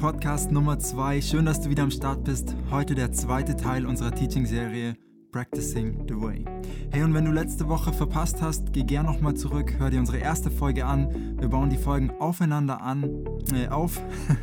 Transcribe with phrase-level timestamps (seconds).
[0.00, 1.20] Podcast Nummer 2.
[1.20, 2.56] Schön, dass du wieder am Start bist.
[2.70, 4.96] Heute der zweite Teil unserer Teaching-Serie
[5.30, 6.46] Practicing the Way.
[6.90, 10.16] Hey, und wenn du letzte Woche verpasst hast, geh gern nochmal zurück, hör dir unsere
[10.16, 11.36] erste Folge an.
[11.38, 14.00] Wir bauen die Folgen aufeinander an, äh, auf.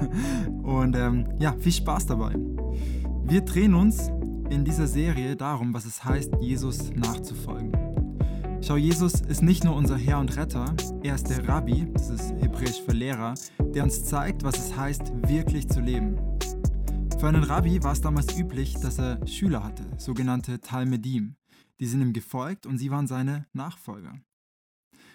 [0.62, 2.36] und ähm, ja, viel Spaß dabei.
[3.24, 4.12] Wir drehen uns
[4.52, 7.87] in dieser Serie darum, was es heißt, Jesus nachzufolgen.
[8.68, 12.32] Schau, Jesus ist nicht nur unser Herr und Retter, er ist der Rabbi, das ist
[12.32, 16.18] hebräisch für Lehrer, der uns zeigt, was es heißt, wirklich zu leben.
[17.18, 21.38] Für einen Rabbi war es damals üblich, dass er Schüler hatte, sogenannte Talmedim.
[21.80, 24.20] Die sind ihm gefolgt und sie waren seine Nachfolger.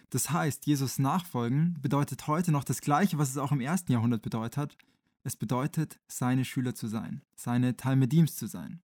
[0.09, 4.23] Das heißt, Jesus nachfolgen bedeutet heute noch das Gleiche, was es auch im ersten Jahrhundert
[4.23, 4.79] bedeutet hat.
[5.24, 8.80] Es bedeutet, seine Schüler zu sein, seine Talmedims zu sein.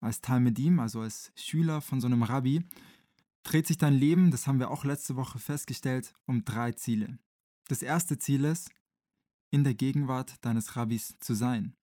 [0.00, 2.62] Als Talmedim, also als Schüler von so einem Rabbi,
[3.44, 7.18] dreht sich dein Leben, das haben wir auch letzte Woche festgestellt, um drei Ziele.
[7.68, 8.70] Das erste Ziel ist,
[9.50, 11.76] in der Gegenwart deines Rabbis zu sein.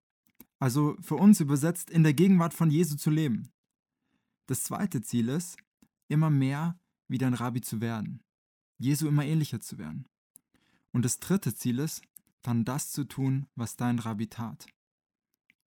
[0.59, 3.51] Also für uns übersetzt, in der Gegenwart von Jesu zu leben.
[4.47, 5.57] Das zweite Ziel ist,
[6.09, 8.21] immer mehr wie dein Rabbi zu werden.
[8.77, 10.07] Jesu immer ähnlicher zu werden.
[10.91, 12.01] Und das dritte Ziel ist,
[12.41, 14.67] dann das zu tun, was dein Rabbi tat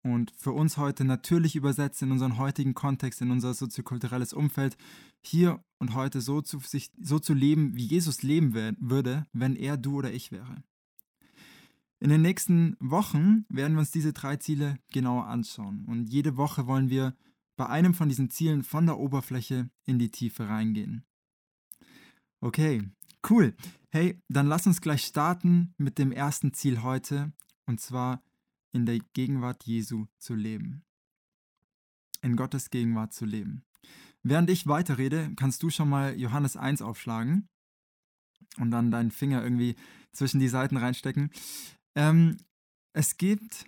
[0.03, 4.77] und für uns heute natürlich übersetzt in unseren heutigen Kontext, in unser soziokulturelles Umfeld,
[5.21, 9.77] hier und heute so zu, sich, so zu leben, wie Jesus leben würde, wenn er
[9.77, 10.63] du oder ich wäre.
[11.99, 16.67] In den nächsten Wochen werden wir uns diese drei Ziele genauer anschauen und jede Woche
[16.67, 17.15] wollen wir
[17.57, 21.03] bei einem von diesen Zielen von der Oberfläche in die Tiefe reingehen.
[22.41, 22.87] Okay,
[23.27, 23.55] cool.
[23.89, 27.33] Hey, dann lass uns gleich starten mit dem ersten Ziel heute
[27.65, 28.23] und zwar
[28.71, 30.83] in der Gegenwart Jesu zu leben.
[32.21, 33.65] In Gottes Gegenwart zu leben.
[34.23, 37.47] Während ich weiterrede, kannst du schon mal Johannes 1 aufschlagen
[38.57, 39.75] und dann deinen Finger irgendwie
[40.11, 41.31] zwischen die Seiten reinstecken.
[41.95, 42.37] Ähm,
[42.93, 43.65] es gibt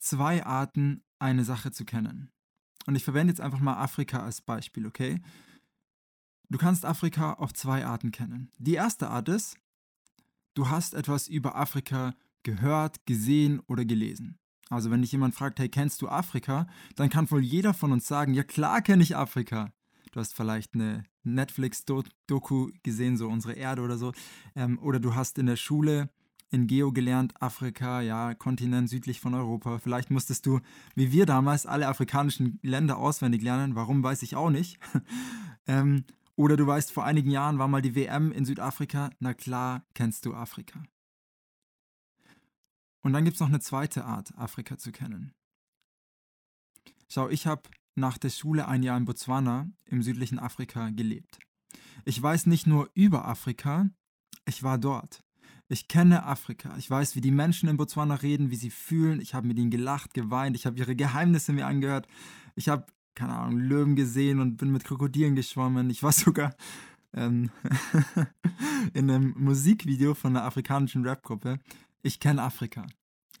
[0.00, 2.30] zwei Arten, eine Sache zu kennen.
[2.86, 5.20] Und ich verwende jetzt einfach mal Afrika als Beispiel, okay?
[6.48, 8.50] Du kannst Afrika auf zwei Arten kennen.
[8.58, 9.56] Die erste Art ist,
[10.54, 14.38] du hast etwas über Afrika gehört, gesehen oder gelesen.
[14.70, 16.66] Also wenn dich jemand fragt, hey, kennst du Afrika?
[16.94, 19.72] Dann kann wohl jeder von uns sagen, ja klar kenne ich Afrika.
[20.10, 24.12] Du hast vielleicht eine Netflix-Doku gesehen, so unsere Erde oder so.
[24.56, 26.10] Ähm, oder du hast in der Schule
[26.50, 29.78] in Geo gelernt, Afrika, ja, Kontinent südlich von Europa.
[29.78, 30.60] Vielleicht musstest du,
[30.96, 33.76] wie wir damals, alle afrikanischen Länder auswendig lernen.
[33.76, 34.78] Warum, weiß ich auch nicht.
[35.66, 36.04] ähm,
[36.34, 39.10] oder du weißt, vor einigen Jahren war mal die WM in Südafrika.
[39.20, 40.82] Na klar, kennst du Afrika.
[43.02, 45.32] Und dann gibt es noch eine zweite Art, Afrika zu kennen.
[47.08, 47.62] Schau, ich habe
[48.00, 51.38] nach der Schule ein Jahr in Botswana im südlichen Afrika gelebt.
[52.04, 53.88] Ich weiß nicht nur über Afrika,
[54.46, 55.22] ich war dort.
[55.68, 56.76] Ich kenne Afrika.
[56.78, 59.20] Ich weiß, wie die Menschen in Botswana reden, wie sie fühlen.
[59.20, 60.56] Ich habe mit ihnen gelacht, geweint.
[60.56, 62.08] Ich habe ihre Geheimnisse mir angehört.
[62.56, 65.88] Ich habe, keine Ahnung, Löwen gesehen und bin mit Krokodilen geschwommen.
[65.88, 66.56] Ich war sogar
[67.14, 67.50] ähm,
[68.94, 71.60] in einem Musikvideo von einer afrikanischen Rapgruppe.
[72.02, 72.86] Ich kenne Afrika.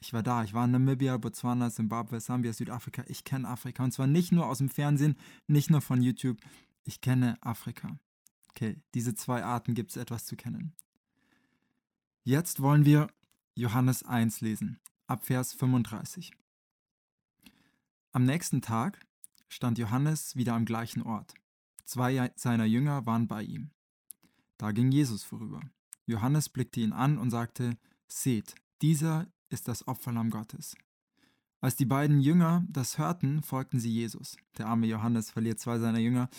[0.00, 0.42] Ich war da.
[0.42, 3.04] Ich war in Namibia, Botswana, Zimbabwe, Sambia, Südafrika.
[3.06, 3.84] Ich kenne Afrika.
[3.84, 5.16] Und zwar nicht nur aus dem Fernsehen,
[5.46, 6.38] nicht nur von YouTube.
[6.84, 7.98] Ich kenne Afrika.
[8.50, 10.72] Okay, diese zwei Arten gibt es etwas zu kennen.
[12.24, 13.08] Jetzt wollen wir
[13.54, 16.32] Johannes 1 lesen, ab Vers 35.
[18.12, 18.98] Am nächsten Tag
[19.48, 21.34] stand Johannes wieder am gleichen Ort.
[21.84, 23.70] Zwei seiner Jünger waren bei ihm.
[24.56, 25.60] Da ging Jesus vorüber.
[26.06, 27.76] Johannes blickte ihn an und sagte,
[28.08, 30.76] Seht, dieser ist das Opferlamm Gottes.
[31.60, 34.36] Als die beiden Jünger das hörten, folgten sie Jesus.
[34.56, 36.30] Der arme Johannes verliert zwei seiner Jünger.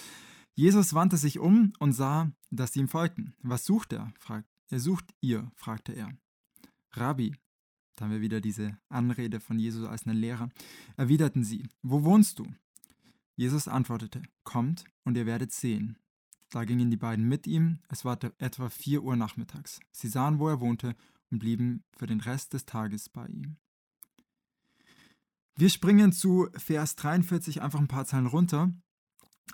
[0.56, 3.36] Jesus wandte sich um und sah, dass sie ihm folgten.
[3.42, 4.12] Was sucht er?
[4.18, 6.10] Fragt, er sucht ihr, fragte er.
[6.94, 7.36] Rabbi,
[7.96, 10.50] da haben wir wieder diese Anrede von Jesus als einen Lehrer,
[10.98, 12.48] erwiderten sie, wo wohnst du?
[13.36, 15.98] Jesus antwortete, kommt und ihr werdet sehen.
[16.50, 19.80] Da gingen die beiden mit ihm, es war etwa vier Uhr nachmittags.
[19.92, 20.96] Sie sahen, wo er wohnte
[21.32, 23.58] und blieben für den Rest des Tages bei ihm.
[25.56, 28.74] Wir springen zu Vers 43 einfach ein paar Zeilen runter.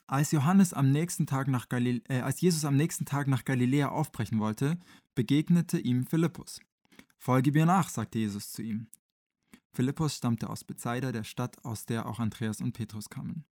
[0.06, 3.90] Als, Johannes am nächsten Tag nach Galile äh, als Jesus am nächsten Tag nach Galiläa
[3.90, 4.80] aufbrechen wollte,
[5.16, 6.62] begegnete ihm Philippus.
[7.18, 8.88] Folge mir nach, sagte Jesus zu ihm.
[9.74, 13.44] Philippus stammte aus Bethsaida, der Stadt, aus der auch Andreas und Petrus kamen.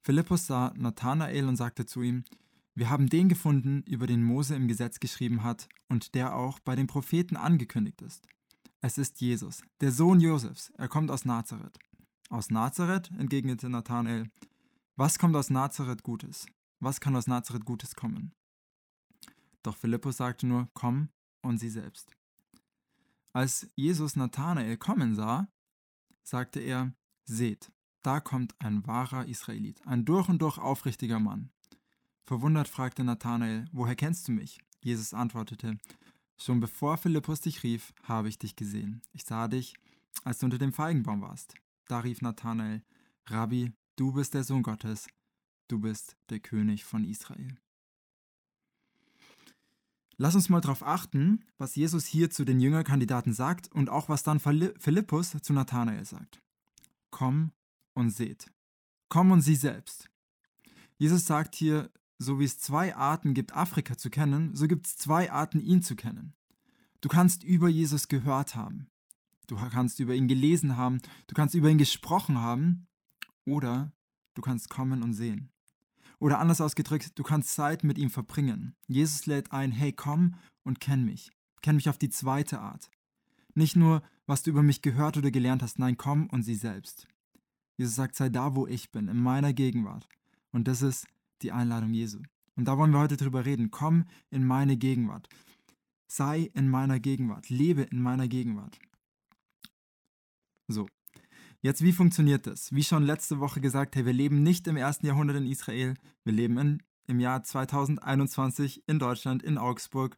[0.00, 2.24] Philippus sah Nathanael und sagte zu ihm:
[2.74, 6.74] wir haben den gefunden, über den Mose im Gesetz geschrieben hat und der auch bei
[6.74, 8.26] den Propheten angekündigt ist.
[8.80, 10.70] Es ist Jesus, der Sohn Josefs.
[10.78, 11.78] Er kommt aus Nazareth.
[12.30, 13.10] Aus Nazareth?
[13.18, 14.30] entgegnete Nathanael.
[14.96, 16.46] Was kommt aus Nazareth Gutes?
[16.80, 18.32] Was kann aus Nazareth Gutes kommen?
[19.62, 21.10] Doch Philippus sagte nur, komm
[21.42, 22.10] und sieh selbst.
[23.32, 25.46] Als Jesus Nathanael kommen sah,
[26.24, 26.94] sagte er,
[27.24, 27.70] seht,
[28.02, 31.51] da kommt ein wahrer Israelit, ein durch und durch aufrichtiger Mann.
[32.24, 34.60] Verwundert fragte Nathanael, woher kennst du mich?
[34.80, 35.78] Jesus antwortete,
[36.36, 39.02] schon bevor Philippus dich rief, habe ich dich gesehen.
[39.12, 39.74] Ich sah dich,
[40.24, 41.54] als du unter dem Feigenbaum warst.
[41.88, 42.82] Da rief Nathanael,
[43.26, 45.08] Rabbi, du bist der Sohn Gottes,
[45.68, 47.56] du bist der König von Israel.
[50.16, 54.22] Lass uns mal darauf achten, was Jesus hier zu den Jüngerkandidaten sagt und auch was
[54.22, 56.40] dann Philippus zu Nathanael sagt.
[57.10, 57.50] Komm
[57.94, 58.50] und seht.
[59.08, 60.08] Komm und sieh selbst.
[60.96, 61.90] Jesus sagt hier,
[62.22, 65.82] so wie es zwei Arten gibt, Afrika zu kennen, so gibt es zwei Arten, ihn
[65.82, 66.34] zu kennen.
[67.00, 68.86] Du kannst über Jesus gehört haben.
[69.48, 71.00] Du kannst über ihn gelesen haben.
[71.26, 72.86] Du kannst über ihn gesprochen haben.
[73.44, 73.92] Oder
[74.34, 75.50] du kannst kommen und sehen.
[76.20, 78.76] Oder anders ausgedrückt, du kannst Zeit mit ihm verbringen.
[78.86, 81.32] Jesus lädt ein, hey, komm und kenn mich.
[81.60, 82.90] Kenn mich auf die zweite Art.
[83.54, 87.08] Nicht nur, was du über mich gehört oder gelernt hast, nein, komm und sieh selbst.
[87.76, 90.08] Jesus sagt, sei da, wo ich bin, in meiner Gegenwart.
[90.52, 91.06] Und das ist
[91.42, 92.18] die Einladung Jesu.
[92.56, 93.70] Und da wollen wir heute drüber reden.
[93.70, 95.28] Komm in meine Gegenwart.
[96.06, 97.48] Sei in meiner Gegenwart.
[97.48, 98.78] Lebe in meiner Gegenwart.
[100.68, 100.86] So,
[101.64, 102.72] Jetzt, wie funktioniert das?
[102.72, 105.94] Wie schon letzte Woche gesagt, hey, wir leben nicht im ersten Jahrhundert in Israel,
[106.24, 110.16] wir leben in, im Jahr 2021 in Deutschland, in Augsburg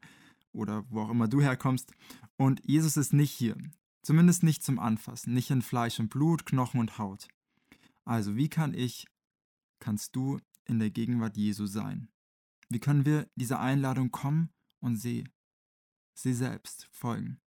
[0.55, 1.93] oder wo auch immer du herkommst.
[2.39, 3.57] Und Jesus ist nicht hier.
[4.01, 7.29] Zumindest nicht zum Anfassen, nicht in Fleisch und Blut, Knochen und Haut.
[8.07, 9.07] Also, wie kann ich,
[9.81, 12.09] kannst du in der Gegenwart Jesu sein?
[12.69, 14.51] Wie können wir dieser Einladung kommen
[14.81, 15.25] und seh,
[16.15, 17.41] seh selbst folgen?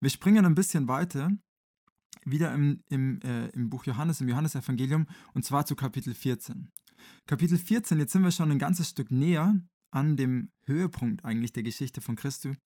[0.00, 1.30] Wir springen ein bisschen weiter
[2.24, 6.70] wieder im, im, äh, im Buch Johannes, im Johannesevangelium, und zwar zu Kapitel 14.
[7.26, 9.58] Kapitel 14, jetzt sind wir schon ein ganzes Stück näher
[9.90, 12.56] an dem Höhepunkt eigentlich der Geschichte von Christus,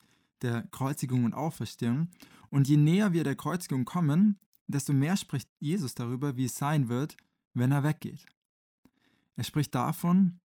[0.43, 2.11] der Kreuzigung und Auferstehung.
[2.51, 6.89] Und je näher wir der Kreuzigung kommen, desto mehr spricht Jesus darüber, wie es sein
[6.89, 7.17] wird,
[7.55, 8.27] wenn er weggeht.
[9.37, 10.41] Er spricht davon,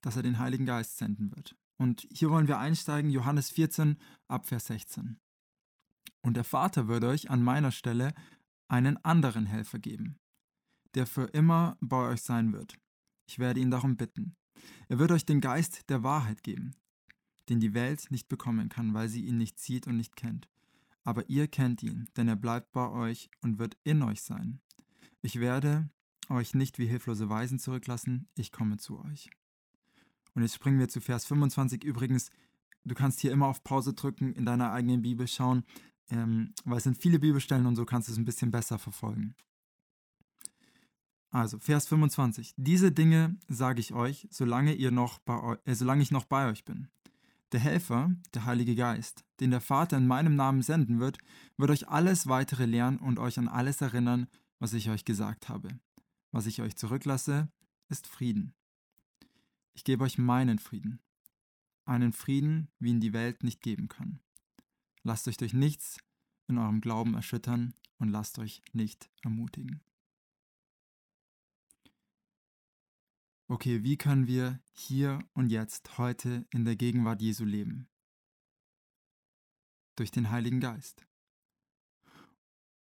[0.00, 1.56] dass er den Heiligen Geist senden wird.
[1.76, 3.96] Und hier wollen wir einsteigen, Johannes 14
[4.28, 5.18] ab Vers 16.
[6.22, 8.12] Und der Vater wird euch an meiner Stelle
[8.68, 10.18] einen anderen Helfer geben,
[10.94, 12.76] der für immer bei euch sein wird.
[13.26, 14.36] Ich werde ihn darum bitten.
[14.88, 16.74] Er wird euch den Geist der Wahrheit geben,
[17.48, 20.48] den die Welt nicht bekommen kann, weil sie ihn nicht sieht und nicht kennt.
[21.02, 24.60] Aber ihr kennt ihn, denn er bleibt bei euch und wird in euch sein.
[25.22, 25.88] Ich werde
[26.30, 29.30] euch nicht wie hilflose Weisen zurücklassen, ich komme zu euch.
[30.34, 31.84] Und jetzt springen wir zu Vers 25.
[31.84, 32.30] Übrigens,
[32.84, 35.64] du kannst hier immer auf Pause drücken, in deiner eigenen Bibel schauen
[36.10, 39.34] ähm, weil es sind viele Bibelstellen und so kannst du es ein bisschen besser verfolgen.
[41.32, 42.54] Also, Vers 25.
[42.56, 46.64] Diese Dinge sage ich euch, solange, ihr noch bei, äh, solange ich noch bei euch
[46.64, 46.88] bin.
[47.52, 51.18] Der Helfer, der Heilige Geist, den der Vater in meinem Namen senden wird,
[51.56, 54.26] wird euch alles weitere lehren und euch an alles erinnern,
[54.58, 55.68] was ich euch gesagt habe.
[56.32, 57.50] Was ich euch zurücklasse,
[57.88, 58.54] ist Frieden.
[59.74, 61.00] Ich gebe euch meinen Frieden.
[61.84, 64.20] Einen Frieden, wie ihn die Welt nicht geben kann.
[65.02, 65.98] Lasst euch durch nichts
[66.46, 69.82] in eurem Glauben erschüttern und lasst euch nicht ermutigen.
[73.48, 77.88] Okay, wie können wir hier und jetzt heute in der Gegenwart Jesu leben?
[79.96, 81.04] Durch den Heiligen Geist.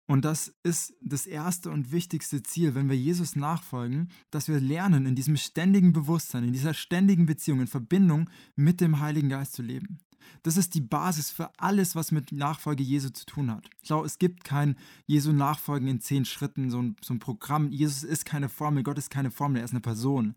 [0.07, 5.05] Und das ist das erste und wichtigste Ziel, wenn wir Jesus nachfolgen, dass wir lernen,
[5.05, 9.63] in diesem ständigen Bewusstsein, in dieser ständigen Beziehung, in Verbindung mit dem Heiligen Geist zu
[9.63, 9.99] leben.
[10.43, 13.69] Das ist die Basis für alles, was mit Nachfolge Jesu zu tun hat.
[13.81, 17.71] Ich glaube, es gibt kein Jesu Nachfolgen in zehn Schritten, so ein, so ein Programm.
[17.71, 20.37] Jesus ist keine Formel, Gott ist keine Formel, er ist eine Person.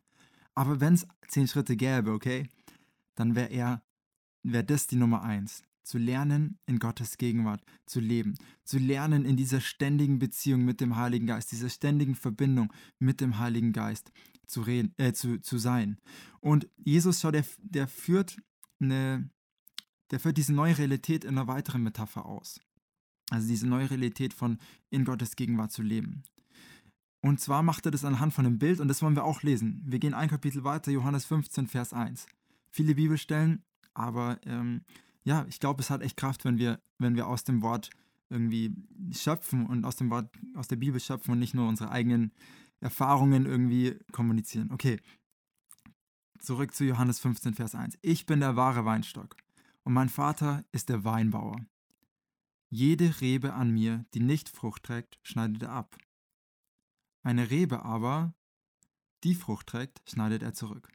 [0.56, 2.50] Aber wenn es zehn Schritte gäbe, okay,
[3.16, 3.84] dann wäre er,
[4.42, 9.38] wäre das die Nummer eins zu lernen, in Gottes Gegenwart zu leben, zu lernen, in
[9.38, 14.12] dieser ständigen Beziehung mit dem Heiligen Geist, dieser ständigen Verbindung mit dem Heiligen Geist
[14.46, 15.98] zu, reden, äh, zu, zu sein.
[16.42, 18.38] Und Jesus, schau, der, der führt
[18.80, 19.32] eine,
[20.12, 22.62] der führt diese neue Realität in einer weiteren Metapher aus.
[23.32, 24.60] Also diese neue Realität von
[24.92, 26.22] in Gottes Gegenwart zu leben.
[27.22, 29.82] Und zwar macht er das anhand von einem Bild und das wollen wir auch lesen.
[29.88, 32.28] Wir gehen ein Kapitel weiter, Johannes 15, Vers 1.
[32.70, 33.64] Viele Bibelstellen,
[33.96, 34.84] aber ähm,
[35.24, 37.90] ja, ich glaube, es hat echt Kraft, wenn wir, wenn wir aus dem Wort
[38.30, 38.74] irgendwie
[39.12, 42.32] schöpfen und aus dem Wort, aus der Bibel schöpfen und nicht nur unsere eigenen
[42.80, 44.72] Erfahrungen irgendwie kommunizieren.
[44.72, 45.00] Okay,
[46.40, 47.98] zurück zu Johannes 15, Vers 1.
[48.02, 49.36] Ich bin der wahre Weinstock
[49.84, 51.66] und mein Vater ist der Weinbauer.
[52.70, 55.98] Jede Rebe an mir, die nicht Frucht trägt, schneidet er ab.
[57.24, 58.34] Eine Rebe aber,
[59.24, 60.90] die Frucht trägt, schneidet er zurück.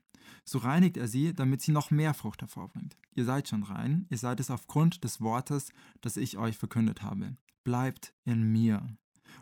[0.44, 2.96] So reinigt er sie, damit sie noch mehr Frucht hervorbringt.
[3.14, 7.36] Ihr seid schon rein, ihr seid es aufgrund des Wortes, das ich euch verkündet habe.
[7.62, 8.86] Bleibt in mir.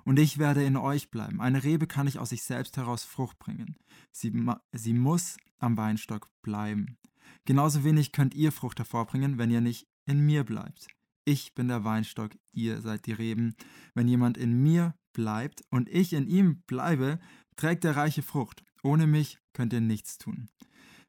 [0.04, 1.40] Und ich werde in euch bleiben.
[1.40, 3.76] Eine Rebe kann nicht aus sich selbst heraus Frucht bringen.
[4.10, 4.32] Sie,
[4.72, 6.98] sie muss am Weinstock bleiben.
[7.44, 10.88] Genauso wenig könnt ihr Frucht hervorbringen, wenn ihr nicht in mir bleibt.
[11.24, 13.54] Ich bin der Weinstock, ihr seid die Reben.
[13.94, 17.20] Wenn jemand in mir bleibt und ich in ihm bleibe,
[17.56, 18.64] trägt er reiche Frucht.
[18.82, 20.48] Ohne mich könnt ihr nichts tun.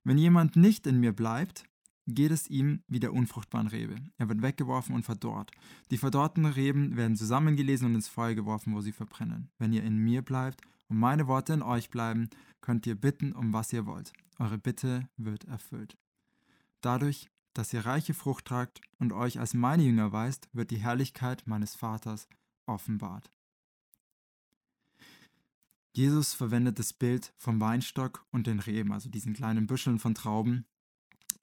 [0.03, 1.65] Wenn jemand nicht in mir bleibt,
[2.07, 3.95] geht es ihm wie der unfruchtbaren Rebe.
[4.17, 5.51] Er wird weggeworfen und verdorrt.
[5.91, 9.49] Die verdorrten Reben werden zusammengelesen und ins Feuer geworfen, wo sie verbrennen.
[9.57, 12.29] Wenn ihr in mir bleibt und meine Worte in euch bleiben,
[12.61, 14.11] könnt ihr bitten, um was ihr wollt.
[14.39, 15.97] Eure Bitte wird erfüllt.
[16.81, 21.43] Dadurch, dass ihr reiche Frucht tragt und euch als meine Jünger weist, wird die Herrlichkeit
[21.45, 22.27] meines Vaters
[22.65, 23.29] offenbart.
[25.95, 30.65] Jesus verwendet das Bild vom Weinstock und den Reben, also diesen kleinen Büscheln von Trauben,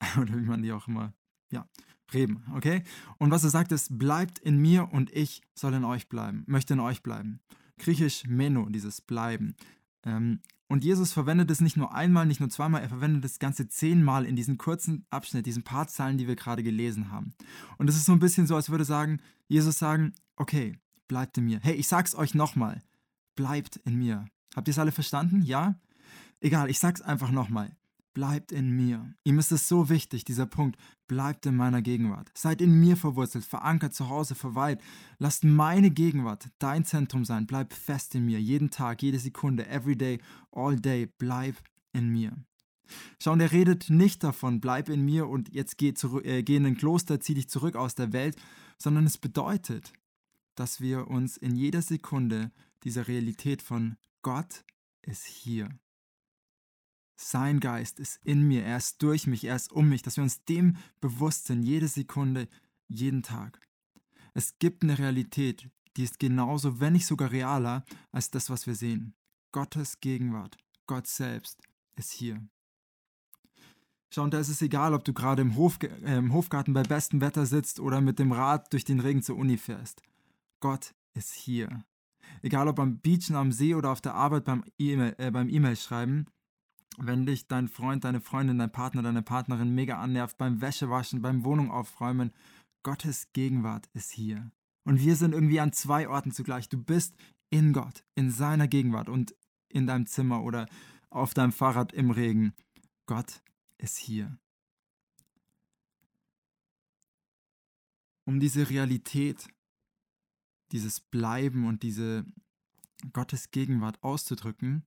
[0.19, 1.13] oder wie man die auch immer,
[1.51, 1.67] ja,
[2.13, 2.83] Reben, okay?
[3.17, 6.73] Und was er sagt ist, bleibt in mir und ich soll in euch bleiben, möchte
[6.73, 7.39] in euch bleiben.
[7.77, 9.55] Griechisch Meno, dieses Bleiben.
[10.03, 13.67] Ähm, und Jesus verwendet es nicht nur einmal, nicht nur zweimal, er verwendet es ganze
[13.67, 17.33] zehnmal in diesem kurzen Abschnitt, diesen paar Zeilen, die wir gerade gelesen haben.
[17.77, 20.77] Und es ist so ein bisschen so, als würde sagen, Jesus sagen, okay,
[21.07, 21.59] bleibt in mir.
[21.61, 22.81] Hey, ich sag's euch nochmal,
[23.35, 24.25] bleibt in mir.
[24.55, 25.41] Habt ihr es alle verstanden?
[25.41, 25.75] Ja?
[26.39, 27.75] Egal, ich sag's einfach nochmal.
[28.13, 29.13] Bleibt in mir.
[29.23, 30.77] Ihm ist es so wichtig, dieser Punkt.
[31.07, 32.29] Bleibt in meiner Gegenwart.
[32.33, 34.81] Seid in mir verwurzelt, verankert zu Hause, verweilt.
[35.17, 37.47] Lasst meine Gegenwart dein Zentrum sein.
[37.47, 38.41] Bleib fest in mir.
[38.41, 40.19] Jeden Tag, jede Sekunde, every day,
[40.51, 41.05] all day.
[41.17, 41.55] Bleib
[41.93, 42.35] in mir.
[43.19, 46.57] Schau, und er redet nicht davon, bleib in mir und jetzt geh, zurück, äh, geh
[46.57, 48.35] in ein Kloster, zieh dich zurück aus der Welt,
[48.77, 49.93] sondern es bedeutet,
[50.55, 52.51] dass wir uns in jeder Sekunde
[52.83, 54.63] dieser Realität von Gott
[55.01, 55.69] ist hier.
[57.15, 60.23] Sein Geist ist in mir, er ist durch mich, er ist um mich, dass wir
[60.23, 62.47] uns dem bewusst sind, jede Sekunde,
[62.87, 63.59] jeden Tag.
[64.33, 68.75] Es gibt eine Realität, die ist genauso, wenn nicht sogar realer, als das, was wir
[68.75, 69.13] sehen.
[69.51, 71.61] Gottes Gegenwart, Gott selbst
[71.95, 72.41] ist hier.
[74.13, 76.83] Schau, und da ist es egal, ob du gerade im, Hof, äh, im Hofgarten bei
[76.83, 80.01] bestem Wetter sitzt oder mit dem Rad durch den Regen zur Uni fährst.
[80.59, 81.85] Gott ist hier.
[82.41, 86.25] Egal ob am Beachen, am See oder auf der Arbeit beim E-Mail äh, e schreiben,
[86.97, 91.43] wenn dich dein Freund, deine Freundin, dein Partner, deine Partnerin mega annervt, beim Wäschewaschen, beim
[91.45, 92.31] Wohnung aufräumen,
[92.83, 94.51] Gottes Gegenwart ist hier.
[94.83, 96.67] Und wir sind irgendwie an zwei Orten zugleich.
[96.69, 97.15] Du bist
[97.49, 99.35] in Gott, in seiner Gegenwart und
[99.69, 100.67] in deinem Zimmer oder
[101.09, 102.53] auf deinem Fahrrad im Regen.
[103.05, 103.41] Gott
[103.77, 104.37] ist hier.
[108.25, 109.47] Um diese Realität
[110.71, 112.25] dieses Bleiben und diese
[113.13, 114.83] Gottes Gegenwart auszudrücken,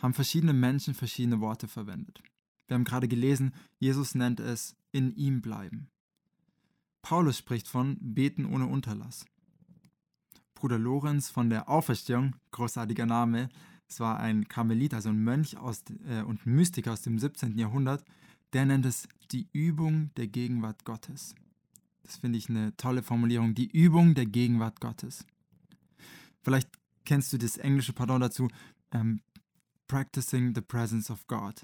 [0.00, 2.22] haben verschiedene Menschen verschiedene Worte verwendet.
[2.66, 5.90] Wir haben gerade gelesen, Jesus nennt es in ihm bleiben.
[7.02, 9.26] Paulus spricht von beten ohne Unterlass.
[10.54, 13.48] Bruder Lorenz von der Auferstehung, großartiger Name,
[13.88, 17.58] es war ein Karmelit, also ein Mönch aus, äh, und Mystiker aus dem 17.
[17.58, 18.04] Jahrhundert,
[18.52, 21.34] der nennt es die Übung der Gegenwart Gottes.
[22.02, 23.54] Das finde ich eine tolle Formulierung.
[23.54, 25.24] Die Übung der Gegenwart Gottes.
[26.42, 26.68] Vielleicht
[27.04, 28.48] kennst du das englische Pardon dazu.
[28.92, 29.20] Ähm,
[29.86, 31.60] Practicing the Presence of God.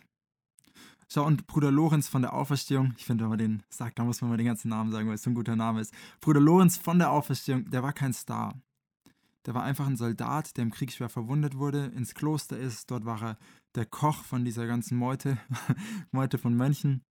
[1.09, 4.21] Schau, und Bruder Lorenz von der Auferstehung, ich finde, wenn man den sagt, da muss
[4.21, 5.95] man mal den ganzen Namen sagen, weil es so ein guter Name ist.
[6.21, 8.61] Bruder Lorenz von der Auferstehung, der war kein Star.
[9.47, 12.91] Der war einfach ein Soldat, der im Krieg schwer verwundet wurde, ins Kloster ist.
[12.91, 13.39] Dort war er
[13.77, 15.39] der Koch von dieser ganzen Meute,
[16.11, 17.05] Meute von Mönchen.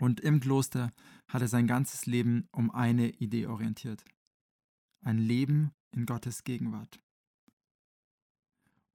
[0.00, 0.92] Und im Kloster
[1.28, 4.02] hat er sein ganzes Leben um eine Idee orientiert.
[5.02, 6.98] Ein Leben in Gottes Gegenwart.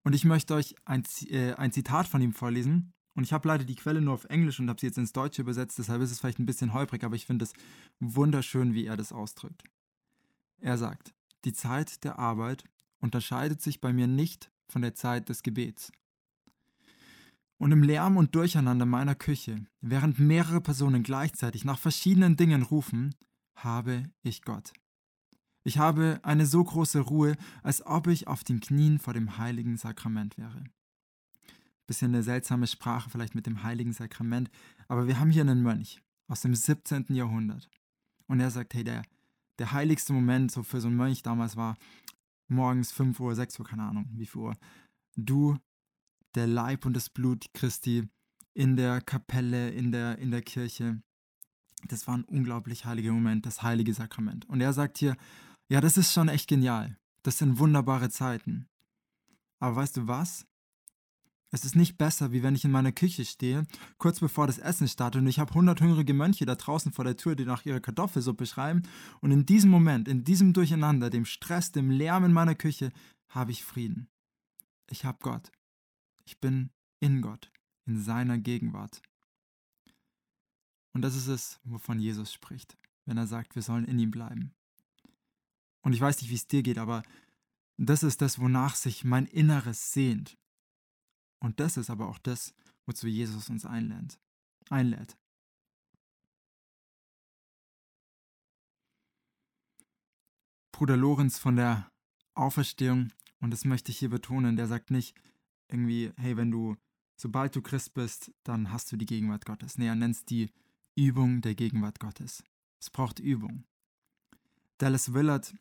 [0.03, 2.91] Und ich möchte euch ein, äh, ein Zitat von ihm vorlesen.
[3.13, 5.41] Und ich habe leider die Quelle nur auf Englisch und habe sie jetzt ins Deutsche
[5.41, 7.53] übersetzt, deshalb ist es vielleicht ein bisschen holprig, aber ich finde es
[7.99, 9.63] wunderschön, wie er das ausdrückt.
[10.59, 11.13] Er sagt,
[11.45, 12.65] die Zeit der Arbeit
[12.99, 15.91] unterscheidet sich bei mir nicht von der Zeit des Gebets.
[17.57, 23.15] Und im Lärm und Durcheinander meiner Küche, während mehrere Personen gleichzeitig nach verschiedenen Dingen rufen,
[23.55, 24.73] habe ich Gott.
[25.63, 29.77] Ich habe eine so große Ruhe, als ob ich auf den Knien vor dem heiligen
[29.77, 30.63] Sakrament wäre.
[31.87, 34.51] Bisschen eine seltsame Sprache vielleicht mit dem heiligen Sakrament,
[34.87, 37.05] aber wir haben hier einen Mönch aus dem 17.
[37.09, 37.69] Jahrhundert.
[38.27, 39.03] Und er sagt, hey, der,
[39.59, 41.77] der heiligste Moment so für so einen Mönch damals war
[42.47, 44.57] morgens 5 Uhr, 6 Uhr, keine Ahnung, wie viel Uhr.
[45.15, 45.57] Du
[46.35, 48.07] der Leib und das Blut Christi
[48.53, 51.01] in der Kapelle, in der, in der Kirche.
[51.87, 54.47] Das war ein unglaublich heiliger Moment, das heilige Sakrament.
[54.49, 55.17] Und er sagt hier,
[55.69, 56.97] ja, das ist schon echt genial.
[57.23, 58.67] Das sind wunderbare Zeiten.
[59.59, 60.45] Aber weißt du was?
[61.51, 63.65] Es ist nicht besser, wie wenn ich in meiner Küche stehe,
[63.97, 67.15] kurz bevor das Essen startet und ich habe 100 hungrige Mönche da draußen vor der
[67.15, 68.83] Tür, die nach ihrer Kartoffelsuppe schreiben.
[69.21, 72.91] Und in diesem Moment, in diesem Durcheinander, dem Stress, dem Lärm in meiner Küche,
[73.29, 74.09] habe ich Frieden.
[74.89, 75.51] Ich habe Gott.
[76.25, 77.51] Ich bin in Gott,
[77.85, 79.01] in seiner Gegenwart.
[80.93, 84.53] Und das ist es, wovon Jesus spricht, wenn er sagt, wir sollen in ihm bleiben.
[85.81, 87.03] Und ich weiß nicht, wie es dir geht, aber
[87.77, 90.37] das ist das, wonach sich mein Inneres sehnt.
[91.39, 92.55] Und das ist aber auch das,
[92.85, 94.19] wozu Jesus uns einlädt.
[94.69, 95.17] einlädt.
[100.71, 101.91] Bruder Lorenz von der
[102.33, 105.15] Auferstehung, und das möchte ich hier betonen, der sagt nicht
[105.69, 106.75] irgendwie, hey, wenn du,
[107.15, 109.77] sobald du Christ bist, dann hast du die Gegenwart Gottes.
[109.77, 110.49] Nee, er nennt es die
[110.95, 112.43] Übung der Gegenwart Gottes.
[112.79, 113.65] Es braucht Übung.
[114.77, 115.55] Dallas Willard,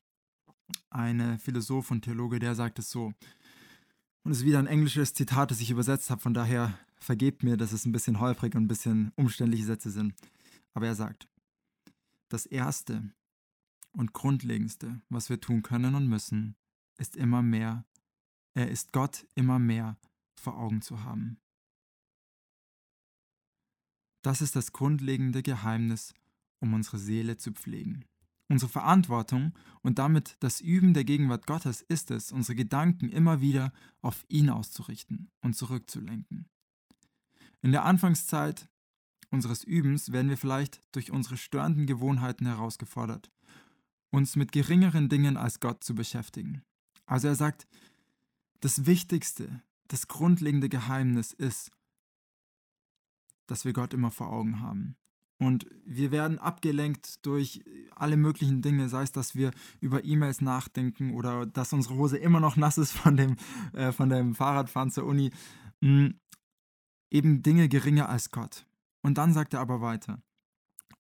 [0.90, 3.12] ein Philosoph und Theologe, der sagt es so,
[4.25, 7.56] und es ist wieder ein englisches Zitat, das ich übersetzt habe, von daher vergebt mir,
[7.56, 10.14] dass es ein bisschen holprig und ein bisschen umständliche Sätze sind.
[10.73, 11.28] Aber er sagt,
[12.30, 13.11] das Erste
[13.92, 16.56] und Grundlegendste, was wir tun können und müssen,
[16.96, 17.84] ist immer mehr,
[18.62, 19.99] ist Gott immer mehr
[20.40, 21.40] vor Augen zu haben.
[24.23, 26.14] Das ist das grundlegende Geheimnis,
[26.61, 28.04] um unsere Seele zu pflegen.
[28.49, 33.73] Unsere Verantwortung und damit das Üben der Gegenwart Gottes ist es, unsere Gedanken immer wieder
[34.00, 36.49] auf ihn auszurichten und zurückzulenken.
[37.62, 38.68] In der Anfangszeit
[39.30, 43.30] unseres Übens werden wir vielleicht durch unsere störenden Gewohnheiten herausgefordert,
[44.11, 46.62] uns mit geringeren Dingen als Gott zu beschäftigen.
[47.06, 47.66] Also er sagt,
[48.64, 51.71] das Wichtigste, das grundlegende Geheimnis ist,
[53.47, 54.97] dass wir Gott immer vor Augen haben.
[55.38, 57.62] Und wir werden abgelenkt durch
[57.94, 62.40] alle möglichen Dinge, sei es, dass wir über E-Mails nachdenken oder dass unsere Hose immer
[62.40, 63.37] noch nass ist von dem,
[63.75, 65.30] äh, von dem Fahrradfahren zur Uni.
[65.83, 66.18] Mhm.
[67.11, 68.66] Eben Dinge geringer als Gott.
[69.02, 70.23] Und dann sagt er aber weiter.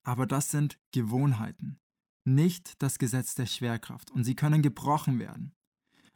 [0.02, 1.80] Aber das sind Gewohnheiten,
[2.24, 4.10] nicht das Gesetz der Schwerkraft.
[4.10, 5.54] Und sie können gebrochen werden.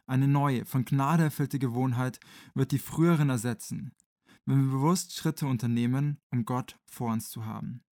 [0.09, 2.19] Eine neue, von Gnade erfüllte Gewohnheit
[2.55, 3.91] wird die früheren ersetzen,
[4.43, 7.83] wenn wir bewusst Schritte unternehmen, um Gott vor uns zu haben.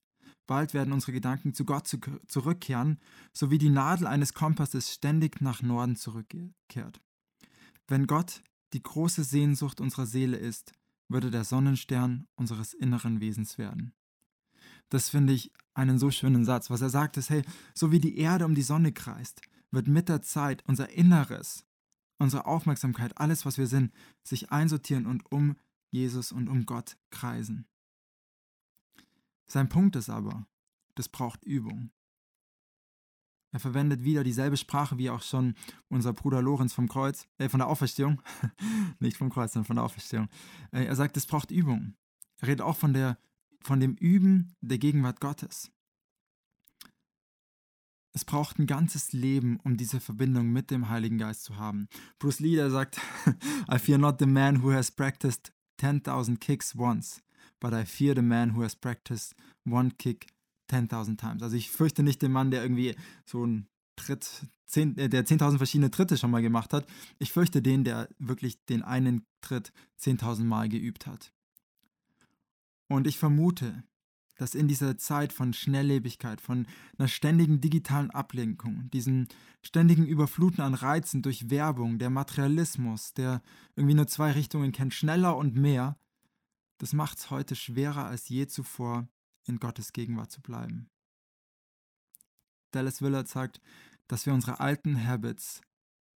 [0.47, 1.95] Bald werden unsere Gedanken zu Gott
[2.27, 2.99] zurückkehren,
[3.33, 7.03] so wie die Nadel eines Kompasses ständig nach Norden zurückkehrt.
[7.87, 8.41] Wenn Gott
[8.73, 10.71] die große Sehnsucht unserer Seele ist,
[11.09, 13.93] würde der Sonnenstern unseres inneren Wesens werden.
[14.89, 16.71] Das finde ich einen so schönen Satz.
[16.71, 17.43] Was er sagt ist, hey,
[17.75, 21.66] so wie die Erde um die Sonne kreist, wird mit der Zeit unser Inneres,
[22.17, 25.55] unsere Aufmerksamkeit, alles, was wir sind, sich einsortieren und um
[25.89, 27.67] Jesus und um Gott kreisen.
[29.47, 30.45] Sein Punkt ist aber,
[30.95, 31.91] das braucht Übung.
[33.51, 35.55] Er verwendet wieder dieselbe Sprache wie auch schon
[35.87, 38.21] unser Bruder Lorenz vom Kreuz, äh, von der Auferstehung,
[38.99, 40.27] nicht vom Kreuz, sondern von der Auferstehung.
[40.71, 41.95] Äh, er sagt, es braucht Übung.
[42.39, 43.17] Er redet auch von, der,
[43.61, 45.71] von dem Üben der Gegenwart Gottes.
[48.17, 51.87] Es braucht ein ganzes Leben, um diese Verbindung mit dem Heiligen Geist zu haben.
[52.17, 52.99] Bruce Lee, der sagt,
[53.71, 57.21] I fear not the man who has practiced 10.000 kicks once,
[57.59, 59.35] but I fear the man who has practiced
[59.67, 60.25] one kick
[60.71, 61.43] 10.000 times.
[61.43, 65.57] Also ich fürchte nicht den Mann, der irgendwie so ein Tritt, 10, äh, der 10.000
[65.57, 66.87] verschiedene Tritte schon mal gemacht hat.
[67.19, 71.31] Ich fürchte den, der wirklich den einen Tritt 10.000 Mal geübt hat.
[72.87, 73.83] Und ich vermute,
[74.37, 79.27] dass in dieser Zeit von Schnelllebigkeit, von einer ständigen digitalen Ablenkung, diesem
[79.61, 83.41] ständigen Überfluten an Reizen durch Werbung, der Materialismus, der
[83.75, 85.97] irgendwie nur zwei Richtungen kennt, schneller und mehr,
[86.77, 89.07] das macht es heute schwerer als je zuvor,
[89.45, 90.89] in Gottes Gegenwart zu bleiben.
[92.71, 93.61] Dallas Willard sagt,
[94.07, 95.61] dass wir unsere alten Habits,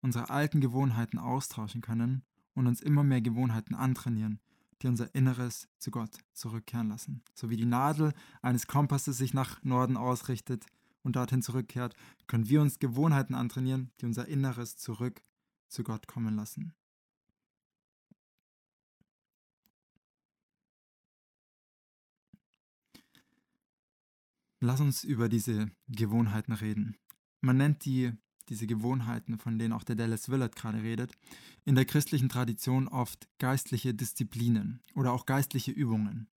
[0.02, 4.40] unsere alten Gewohnheiten austauschen können und uns immer mehr Gewohnheiten antrainieren,
[4.82, 7.24] die unser Inneres zu Gott zurückkehren lassen.
[7.34, 10.66] So wie die Nadel eines Kompasses sich nach Norden ausrichtet
[11.04, 11.96] und dorthin zurückkehrt,
[12.28, 15.22] können wir uns Gewohnheiten antrainieren, die unser Inneres zurück
[15.68, 16.74] zu Gott kommen lassen.
[24.62, 26.98] Lass uns über diese Gewohnheiten reden.
[27.40, 28.12] Man nennt die,
[28.50, 31.14] diese Gewohnheiten, von denen auch der Dallas Willard gerade redet,
[31.66, 36.28] in der christlichen Tradition oft geistliche Disziplinen oder auch geistliche Übungen.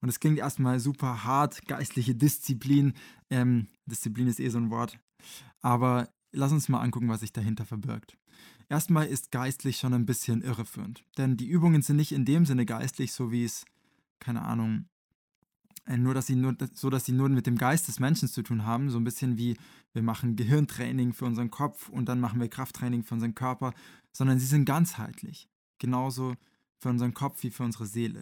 [0.00, 2.94] Und es klingt erstmal super hart, geistliche Disziplin.
[3.28, 4.98] Ähm, Disziplin ist eh so ein Wort.
[5.60, 8.16] Aber lass uns mal angucken, was sich dahinter verbirgt.
[8.68, 11.04] Erstmal ist geistlich schon ein bisschen irreführend.
[11.18, 13.64] Denn die Übungen sind nicht in dem Sinne geistlich, so wie es,
[14.20, 14.86] keine Ahnung,
[15.86, 18.42] äh, nur, dass sie nur, so dass sie nur mit dem Geist des Menschen zu
[18.42, 19.56] tun haben, so ein bisschen wie
[19.92, 23.74] wir machen Gehirntraining für unseren Kopf und dann machen wir Krafttraining für unseren Körper,
[24.12, 25.48] sondern sie sind ganzheitlich.
[25.78, 26.34] Genauso
[26.78, 28.20] für unseren Kopf wie für unsere Seele.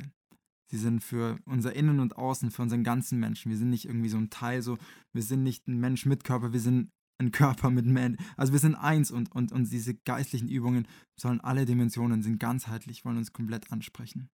[0.66, 3.50] Sie sind für unser Innen und Außen, für unseren ganzen Menschen.
[3.50, 4.76] Wir sind nicht irgendwie so ein Teil, so,
[5.12, 8.18] wir sind nicht ein Mensch mit Körper, wir sind ein Körper mit Mensch.
[8.36, 13.04] Also wir sind eins und, und, und diese geistlichen Übungen sollen alle Dimensionen, sind ganzheitlich,
[13.04, 14.28] wollen uns komplett ansprechen.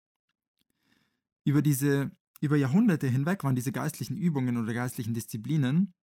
[1.45, 5.95] Über diese, über Jahrhunderte hinweg waren diese geistlichen Übungen oder geistlichen Disziplinen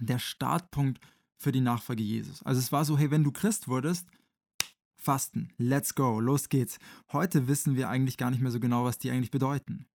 [0.00, 1.00] der Startpunkt
[1.36, 2.42] für die Nachfolge Jesus.
[2.42, 4.06] Also es war so, hey, wenn du Christ wurdest,
[4.96, 6.78] Fasten, let's go, los geht's.
[7.12, 9.86] Heute wissen wir eigentlich gar nicht mehr so genau, was die eigentlich bedeuten.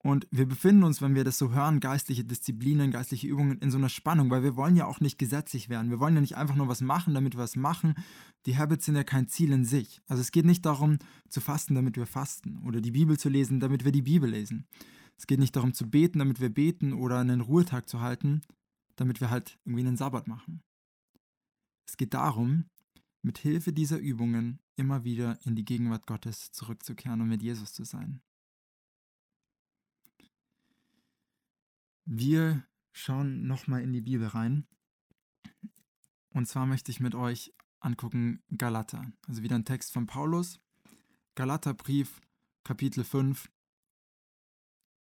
[0.00, 3.78] Und wir befinden uns, wenn wir das so hören, geistliche Disziplinen, geistliche Übungen in so
[3.78, 5.90] einer Spannung, weil wir wollen ja auch nicht gesetzlich werden.
[5.90, 7.94] Wir wollen ja nicht einfach nur was machen, damit wir was machen.
[8.46, 10.00] Die Habits sind ja kein Ziel in sich.
[10.06, 13.60] Also es geht nicht darum zu fasten, damit wir fasten oder die Bibel zu lesen,
[13.60, 14.66] damit wir die Bibel lesen.
[15.18, 18.40] Es geht nicht darum zu beten, damit wir beten oder einen Ruhetag zu halten,
[18.96, 20.62] damit wir halt irgendwie einen Sabbat machen.
[21.86, 22.70] Es geht darum,
[23.22, 27.84] mit Hilfe dieser Übungen immer wieder in die Gegenwart Gottes zurückzukehren und mit Jesus zu
[27.84, 28.22] sein.
[32.04, 34.66] Wir schauen nochmal in die Bibel rein.
[36.30, 39.12] Und zwar möchte ich mit euch angucken Galater.
[39.26, 40.60] Also wieder ein Text von Paulus.
[41.34, 42.20] Galaterbrief,
[42.64, 43.50] Kapitel 5,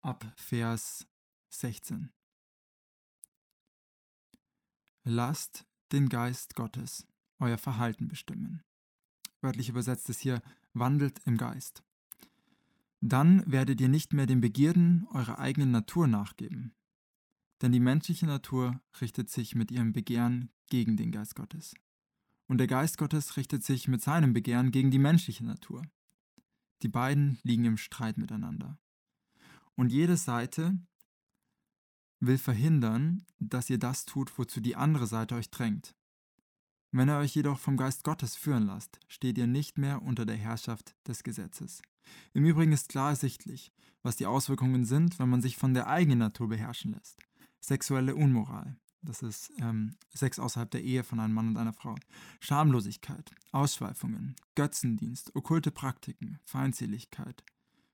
[0.07, 1.05] ab Vers
[1.49, 2.13] 16.
[5.03, 7.05] Lasst den Geist Gottes
[7.39, 8.63] euer Verhalten bestimmen.
[9.41, 10.41] Wörtlich übersetzt es hier,
[10.73, 11.83] wandelt im Geist.
[13.01, 16.73] Dann werdet ihr nicht mehr den Begierden eurer eigenen Natur nachgeben.
[17.61, 21.75] Denn die menschliche Natur richtet sich mit ihrem Begehren gegen den Geist Gottes.
[22.47, 25.81] Und der Geist Gottes richtet sich mit seinem Begehren gegen die menschliche Natur.
[26.81, 28.79] Die beiden liegen im Streit miteinander.
[29.77, 30.77] Und jede Seite
[32.19, 35.95] will verhindern, dass ihr das tut, wozu die andere Seite euch drängt.
[36.91, 40.35] Wenn ihr euch jedoch vom Geist Gottes führen lasst, steht ihr nicht mehr unter der
[40.35, 41.81] Herrschaft des Gesetzes.
[42.33, 46.19] Im Übrigen ist klar ersichtlich, was die Auswirkungen sind, wenn man sich von der eigenen
[46.19, 47.19] Natur beherrschen lässt.
[47.59, 51.95] Sexuelle Unmoral, das ist ähm, Sex außerhalb der Ehe von einem Mann und einer Frau.
[52.39, 57.43] Schamlosigkeit, Ausschweifungen, Götzendienst, okkulte Praktiken, Feindseligkeit,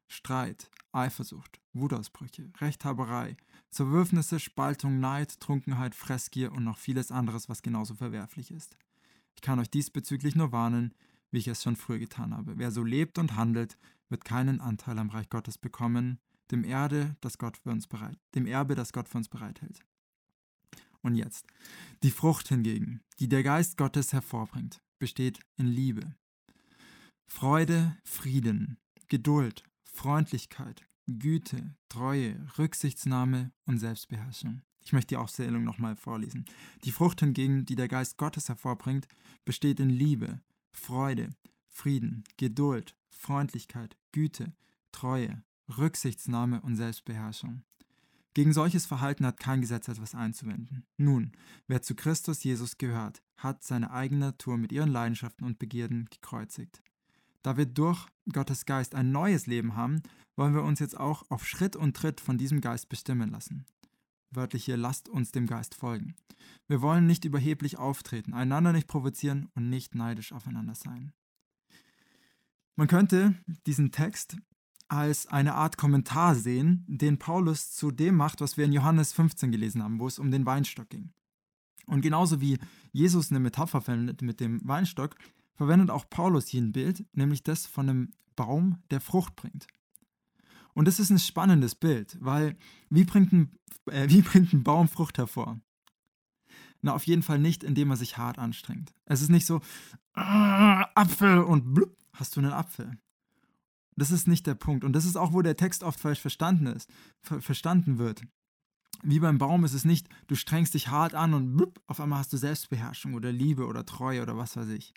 [0.08, 3.36] Streit, Eifersucht, Wutausbrüche, Rechthaberei,
[3.70, 8.78] Zerwürfnisse, Spaltung, Neid, Trunkenheit, Fressgier und noch vieles anderes, was genauso verwerflich ist.
[9.36, 10.94] Ich kann euch diesbezüglich nur warnen,
[11.32, 12.58] wie ich es schon früher getan habe.
[12.58, 13.78] Wer so lebt und handelt,
[14.10, 16.20] wird keinen Anteil am Reich Gottes bekommen,
[16.52, 19.80] dem Erde, das Gott für uns bereit, dem Erbe, das Gott für uns bereithält.
[21.02, 21.48] Und jetzt.
[22.04, 26.16] Die Frucht hingegen, die der Geist Gottes hervorbringt, besteht in Liebe,
[27.28, 29.63] Freude, Frieden, Geduld,
[29.94, 34.62] Freundlichkeit, Güte, Treue, Rücksichtsnahme und Selbstbeherrschung.
[34.84, 36.46] Ich möchte die Aufzählung nochmal vorlesen.
[36.84, 39.08] Die Frucht hingegen, die der Geist Gottes hervorbringt,
[39.46, 41.30] besteht in Liebe, Freude,
[41.70, 44.54] Frieden, Geduld, Freundlichkeit, Güte,
[44.92, 45.44] Treue,
[45.78, 47.64] Rücksichtsnahme und Selbstbeherrschung.
[48.34, 50.86] Gegen solches Verhalten hat kein Gesetz etwas einzuwenden.
[50.98, 51.34] Nun,
[51.68, 56.82] wer zu Christus Jesus gehört, hat seine eigene Natur mit ihren Leidenschaften und Begierden gekreuzigt.
[57.44, 60.02] Da wir durch Gottes Geist ein neues Leben haben,
[60.36, 63.66] wollen wir uns jetzt auch auf Schritt und Tritt von diesem Geist bestimmen lassen.
[64.32, 66.16] Wörtlich hier, lasst uns dem Geist folgen.
[66.68, 71.14] Wir wollen nicht überheblich auftreten, einander nicht provozieren und nicht neidisch aufeinander sein.
[72.76, 73.36] Man könnte
[73.68, 74.38] diesen Text
[74.88, 79.52] als eine Art Kommentar sehen, den Paulus zu dem macht, was wir in Johannes 15
[79.52, 81.12] gelesen haben, wo es um den Weinstock ging.
[81.86, 82.58] Und genauso wie
[82.92, 85.16] Jesus eine Metapher verwendet mit dem Weinstock,
[85.56, 89.68] verwendet auch Paulus hier ein Bild, nämlich das von einem Baum, der Frucht bringt.
[90.74, 92.58] Und das ist ein spannendes Bild, weil
[92.89, 93.52] wie bringt ein,
[93.86, 95.60] äh, wie bringt ein Baum Frucht hervor?
[96.82, 98.94] Na, auf jeden Fall nicht, indem er sich hart anstrengt.
[99.06, 99.62] Es ist nicht so,
[100.16, 102.98] äh, Apfel und blub, hast du einen Apfel.
[103.96, 104.84] Das ist nicht der Punkt.
[104.84, 106.89] Und das ist auch, wo der Text oft falsch verstanden ist,
[107.22, 108.24] ver verstanden wird.
[109.04, 112.20] Wie beim Baum ist es nicht, du strengst dich hart an und blub, auf einmal
[112.20, 114.94] hast du Selbstbeherrschung oder Liebe oder Treue oder was weiß ich.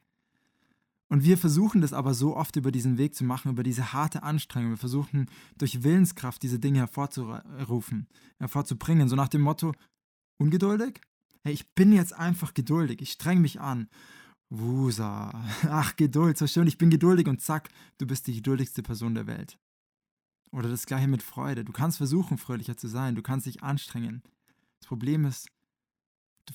[1.08, 4.24] Und wir versuchen das aber so oft über diesen Weg zu machen, über diese harte
[4.24, 4.70] Anstrengung.
[4.70, 9.08] Wir versuchen durch Willenskraft diese Dinge hervorzurufen, hervorzubringen.
[9.08, 9.72] So nach dem Motto,
[10.38, 11.00] ungeduldig?
[11.44, 13.88] Hey, ich bin jetzt einfach geduldig, ich streng mich an.
[14.48, 19.14] Wusa, ach Geduld, so schön, ich bin geduldig und zack, du bist die geduldigste Person
[19.14, 19.58] der Welt.
[20.52, 21.64] Oder das gleiche mit Freude.
[21.64, 24.22] Du kannst versuchen, fröhlicher zu sein, du kannst dich anstrengen.
[24.80, 25.48] Das Problem ist,
[26.46, 26.52] du,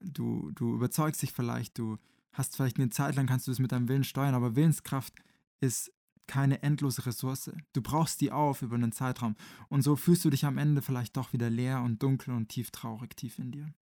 [0.00, 1.98] du, du überzeugst dich vielleicht, du
[2.32, 5.14] hast vielleicht eine Zeit lang, kannst du es mit deinem Willen steuern, aber Willenskraft
[5.60, 5.92] ist
[6.26, 7.50] keine endlose Ressource.
[7.72, 9.34] Du brauchst die auf über einen Zeitraum.
[9.68, 12.70] Und so fühlst du dich am Ende vielleicht doch wieder leer und dunkel und tief
[12.70, 13.74] traurig tief in dir.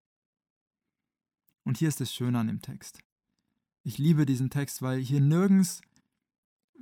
[1.65, 3.01] Und hier ist das Schöne an dem Text.
[3.83, 5.83] Ich liebe diesen Text, weil hier nirgends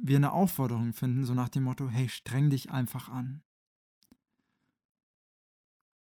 [0.01, 3.43] wir eine Aufforderung finden, so nach dem Motto, hey, streng dich einfach an.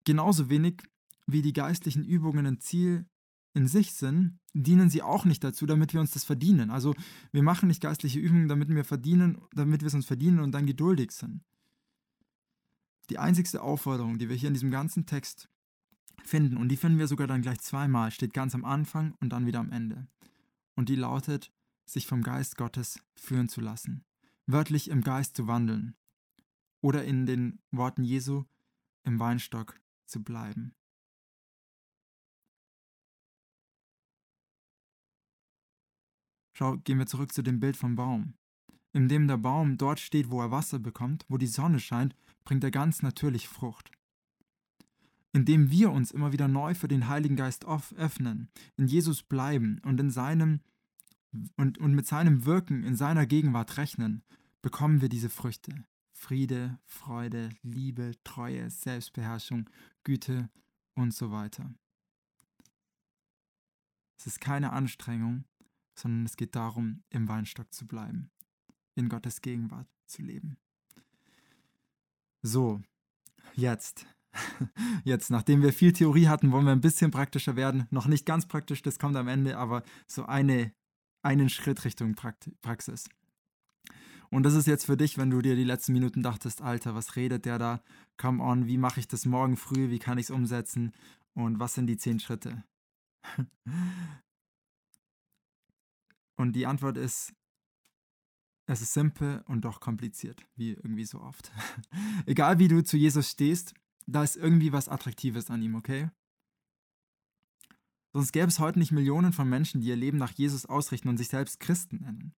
[0.04, 0.82] Genauso wenig
[1.26, 3.06] wie die geistlichen Übungen ein Ziel
[3.54, 6.70] in sich sind, dienen sie auch nicht dazu, damit wir uns das verdienen.
[6.70, 6.94] Also
[7.32, 10.66] wir machen nicht geistliche Übungen, damit wir verdienen, damit wir es uns verdienen und dann
[10.66, 11.42] geduldig sind.
[13.10, 15.48] Die einzigste Aufforderung, die wir hier in diesem ganzen Text
[16.24, 19.46] finden, und die finden wir sogar dann gleich zweimal, steht ganz am Anfang und dann
[19.46, 20.08] wieder am Ende.
[20.74, 21.52] Und die lautet,
[21.86, 24.04] sich vom Geist Gottes führen zu lassen,
[24.46, 25.94] wörtlich im Geist zu wandeln
[26.80, 28.44] oder in den Worten Jesu
[29.04, 30.74] im Weinstock zu bleiben.
[36.54, 38.34] Schau, gehen wir zurück zu dem Bild vom Baum.
[38.92, 42.14] Indem der Baum dort steht, wo er Wasser bekommt, wo die Sonne scheint,
[42.44, 43.90] bringt er ganz natürlich Frucht.
[45.32, 49.98] Indem wir uns immer wieder neu für den Heiligen Geist öffnen, in Jesus bleiben und
[50.00, 50.60] in seinem
[51.56, 54.22] und, und mit seinem Wirken in seiner Gegenwart rechnen,
[54.62, 55.84] bekommen wir diese Früchte.
[56.12, 59.68] Friede, Freude, Liebe, Treue, Selbstbeherrschung,
[60.04, 60.48] Güte
[60.94, 61.74] und so weiter.
[64.16, 65.44] Es ist keine Anstrengung,
[65.94, 68.30] sondern es geht darum, im Weinstock zu bleiben,
[68.94, 70.56] in Gottes Gegenwart zu leben.
[72.42, 72.82] So,
[73.54, 74.06] jetzt.
[75.04, 77.86] Jetzt, nachdem wir viel Theorie hatten, wollen wir ein bisschen praktischer werden.
[77.90, 80.72] Noch nicht ganz praktisch, das kommt am Ende, aber so eine,
[81.22, 83.08] einen Schritt Richtung Praxis.
[84.30, 87.14] Und das ist jetzt für dich, wenn du dir die letzten Minuten dachtest, Alter, was
[87.14, 87.82] redet der da?
[88.16, 89.90] Come on, wie mache ich das morgen früh?
[89.90, 90.92] Wie kann ich es umsetzen?
[91.34, 92.64] Und was sind die zehn Schritte?
[96.36, 97.32] Und die Antwort ist,
[98.66, 101.52] es ist simpel und doch kompliziert, wie irgendwie so oft.
[102.26, 103.74] Egal wie du zu Jesus stehst,
[104.06, 106.10] da ist irgendwie was Attraktives an ihm, okay?
[108.12, 111.16] Sonst gäbe es heute nicht Millionen von Menschen, die ihr Leben nach Jesus ausrichten und
[111.16, 112.32] sich selbst Christen nennen.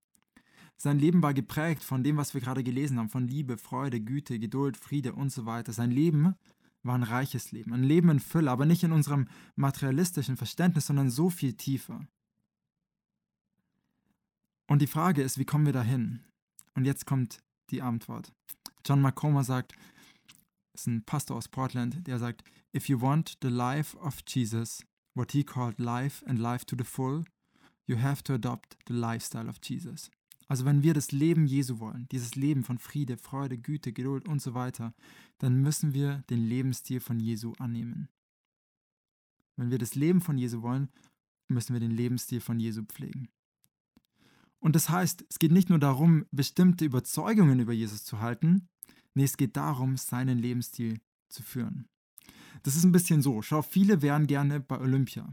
[0.78, 4.38] Sein Leben war geprägt von dem, was wir gerade gelesen haben, von Liebe, Freude, Güte,
[4.38, 5.72] Geduld, Friede und so weiter.
[5.72, 6.35] Sein Leben
[6.82, 11.11] war ein reiches Leben, ein Leben in Fülle, aber nicht in unserem materialistischen Verständnis, sondern
[11.11, 12.06] so viel tiefer.
[14.68, 16.20] Und die Frage ist, wie kommen wir dahin?
[16.74, 17.38] Und jetzt kommt
[17.70, 18.33] die Antwort.
[18.85, 19.74] John McComa sagt,
[20.74, 25.33] ist ein Pastor aus Portland, der sagt, if you want the life of Jesus, what
[25.33, 27.24] he called life and life to the full,
[27.87, 30.11] you have to adopt the lifestyle of Jesus.
[30.48, 34.40] Also wenn wir das Leben Jesu wollen, dieses Leben von Friede, Freude, Güte, Geduld und
[34.40, 34.94] so weiter,
[35.38, 38.09] dann müssen wir den Lebensstil von Jesu annehmen.
[39.57, 40.88] Wenn wir das Leben von Jesu wollen,
[41.48, 43.29] müssen wir den Lebensstil von Jesu pflegen.
[44.66, 48.68] Und das heißt, es geht nicht nur darum, bestimmte Überzeugungen über Jesus zu halten,
[49.14, 50.98] nee, es geht darum, seinen Lebensstil
[51.29, 51.87] zu führen.
[52.64, 53.42] Das ist ein bisschen so.
[53.42, 55.33] Schau, viele wären gerne bei Olympia.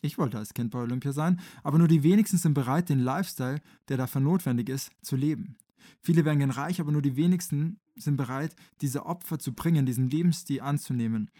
[0.00, 3.60] Ich wollte als Kind bei Olympia sein, aber nur die wenigsten sind bereit, den Lifestyle,
[3.88, 5.58] der dafür notwendig ist, zu leben.
[6.00, 10.08] Viele wären gern reich, aber nur die wenigsten sind bereit, diese Opfer zu bringen, diesen
[10.08, 11.30] Lebensstil anzunehmen.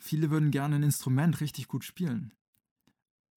[0.00, 2.32] Viele würden gerne ein Instrument richtig gut spielen.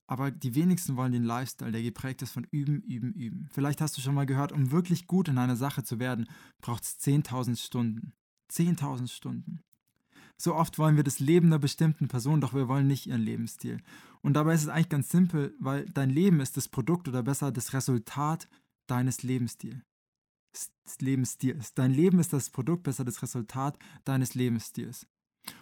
[0.09, 3.47] Aber die wenigsten wollen den Lifestyle, der geprägt ist von Üben, Üben, Üben.
[3.51, 6.27] Vielleicht hast du schon mal gehört, um wirklich gut in einer Sache zu werden,
[6.61, 8.13] braucht es 10.000 Stunden.
[8.51, 9.61] 10.000 Stunden.
[10.35, 13.83] So oft wollen wir das Leben einer bestimmten Person, doch wir wollen nicht ihren Lebensstil.
[14.21, 17.51] Und dabei ist es eigentlich ganz simpel, weil dein Leben ist das Produkt oder besser
[17.51, 18.49] das Resultat
[18.87, 19.77] deines Lebensstils.
[20.99, 21.75] Lebensstils.
[21.75, 25.05] Dein Leben ist das Produkt, besser das Resultat deines Lebensstils.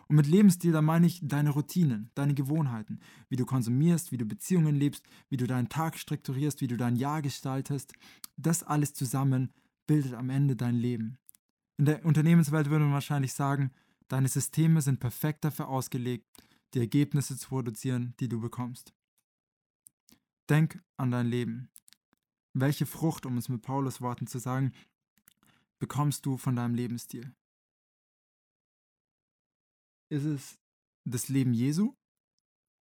[0.08, 4.26] Und mit Lebensstil, da meine ich deine Routinen, deine Gewohnheiten, wie du konsumierst, wie du
[4.26, 7.94] Beziehungen lebst, wie du deinen Tag strukturierst, wie du dein Jahr gestaltest.
[8.38, 9.52] Das alles zusammen
[9.86, 11.18] bildet am Ende dein Leben.
[11.78, 13.72] In der Unternehmenswelt würde man wahrscheinlich sagen,
[14.08, 16.26] deine Systeme sind perfekt dafür ausgelegt,
[16.74, 18.94] die Ergebnisse zu produzieren, die du bekommst.
[20.50, 21.70] Denk an dein Leben.
[22.54, 24.72] Welche Frucht, um es mit Paulus Worten zu sagen,
[25.80, 27.34] bekommst du von deinem Lebensstil?
[30.10, 30.60] Ist es
[31.06, 31.96] das Leben Jesu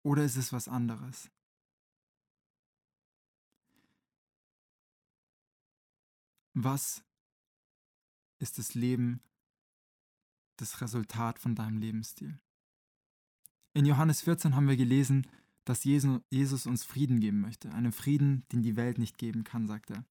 [0.03, 1.31] oder ist es was anderes?
[6.53, 7.03] Was
[8.39, 9.21] ist das Leben,
[10.57, 12.39] das Resultat von deinem Lebensstil?
[13.73, 15.27] In Johannes 14 haben wir gelesen,
[15.65, 17.73] dass Jesus uns Frieden geben möchte.
[17.73, 20.05] Einen Frieden, den die Welt nicht geben kann, sagt er.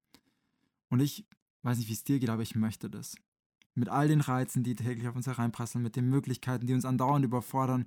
[0.90, 1.26] Und ich
[1.62, 3.16] weiß nicht, wie es dir geht, aber ich möchte das
[3.74, 7.24] mit all den Reizen, die täglich auf uns hereinprasseln, mit den Möglichkeiten, die uns andauernd
[7.24, 7.86] überfordern,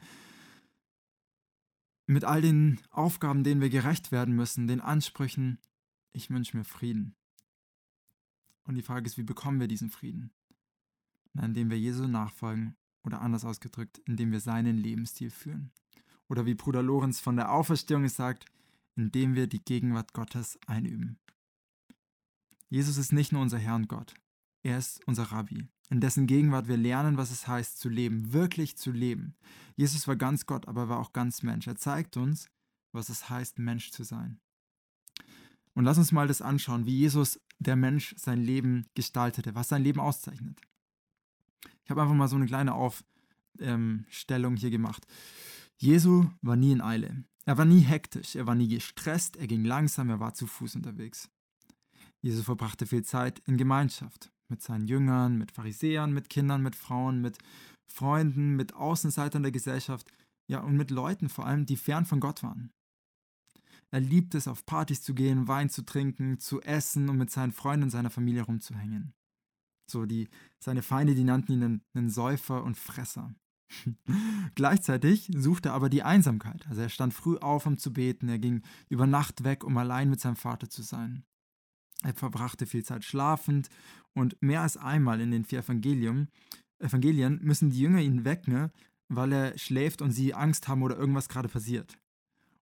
[2.07, 5.59] mit all den Aufgaben, denen wir gerecht werden müssen, den Ansprüchen,
[6.13, 7.15] ich wünsche mir Frieden.
[8.63, 10.31] Und die Frage ist, wie bekommen wir diesen Frieden?
[11.33, 15.71] Na, indem wir Jesu nachfolgen oder anders ausgedrückt, indem wir seinen Lebensstil führen.
[16.27, 18.45] Oder wie Bruder Lorenz von der Auferstehung sagt,
[18.95, 21.19] indem wir die Gegenwart Gottes einüben.
[22.69, 24.15] Jesus ist nicht nur unser Herr und Gott,
[24.63, 28.77] er ist unser Rabbi, in dessen Gegenwart wir lernen, was es heißt zu leben, wirklich
[28.77, 29.35] zu leben.
[29.75, 31.67] Jesus war ganz Gott, aber war auch ganz Mensch.
[31.67, 32.49] Er zeigt uns,
[32.91, 34.39] was es heißt, Mensch zu sein.
[35.73, 39.83] Und lass uns mal das anschauen, wie Jesus, der Mensch, sein Leben gestaltete, was sein
[39.83, 40.59] Leben auszeichnet.
[41.83, 45.05] Ich habe einfach mal so eine kleine Aufstellung hier gemacht.
[45.77, 47.23] Jesu war nie in Eile.
[47.45, 50.75] Er war nie hektisch, er war nie gestresst, er ging langsam, er war zu Fuß
[50.75, 51.29] unterwegs.
[52.21, 57.21] Jesus verbrachte viel Zeit in Gemeinschaft mit seinen Jüngern, mit Pharisäern, mit Kindern, mit Frauen,
[57.21, 57.37] mit
[57.87, 60.11] Freunden, mit Außenseitern der Gesellschaft,
[60.49, 62.71] ja und mit Leuten vor allem, die fern von Gott waren.
[63.91, 67.53] Er liebte es, auf Partys zu gehen, Wein zu trinken, zu essen und mit seinen
[67.53, 69.13] Freunden und seiner Familie rumzuhängen.
[69.89, 70.27] So, die,
[70.59, 73.33] seine Feinde, die nannten ihn einen, einen Säufer und Fresser.
[74.55, 76.67] Gleichzeitig suchte er aber die Einsamkeit.
[76.67, 80.09] Also er stand früh auf, um zu beten, er ging über Nacht weg, um allein
[80.09, 81.23] mit seinem Vater zu sein.
[82.03, 83.69] Er verbrachte viel Zeit schlafend
[84.13, 86.27] und mehr als einmal in den vier Evangelium,
[86.79, 88.71] Evangelien müssen die Jünger ihn wecken,
[89.09, 91.97] weil er schläft und sie Angst haben oder irgendwas gerade passiert.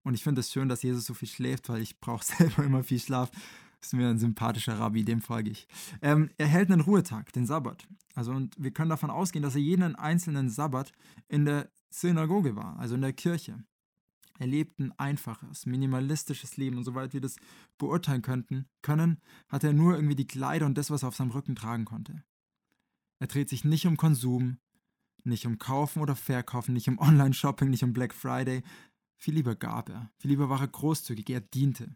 [0.03, 2.83] Und ich finde es schön, dass Jesus so viel schläft, weil ich brauche selber immer
[2.83, 3.31] viel Schlaf.
[3.79, 5.67] Das ist mir ein sympathischer Rabbi, dem folge ich.
[6.01, 7.87] Ähm, er hält einen Ruhetag, den Sabbat.
[8.15, 10.91] Also und wir können davon ausgehen, dass er jeden einzelnen Sabbat
[11.27, 13.63] in der Synagoge war, also in der Kirche.
[14.37, 17.37] Er lebt ein einfaches, minimalistisches Leben und soweit wir das
[17.77, 21.31] beurteilen könnten, können, hat er nur irgendwie die Kleider und das, was er auf seinem
[21.31, 22.23] Rücken tragen konnte.
[23.19, 24.57] Er dreht sich nicht um Konsum,
[25.23, 28.63] nicht um Kaufen oder Verkaufen, nicht um Online-Shopping, nicht um Black Friday.
[29.17, 31.95] Viel lieber gab er, viel lieber war er großzügig, er diente.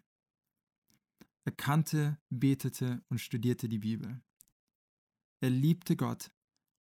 [1.44, 4.22] Er kannte, betete und studierte die Bibel.
[5.42, 6.32] Er liebte Gott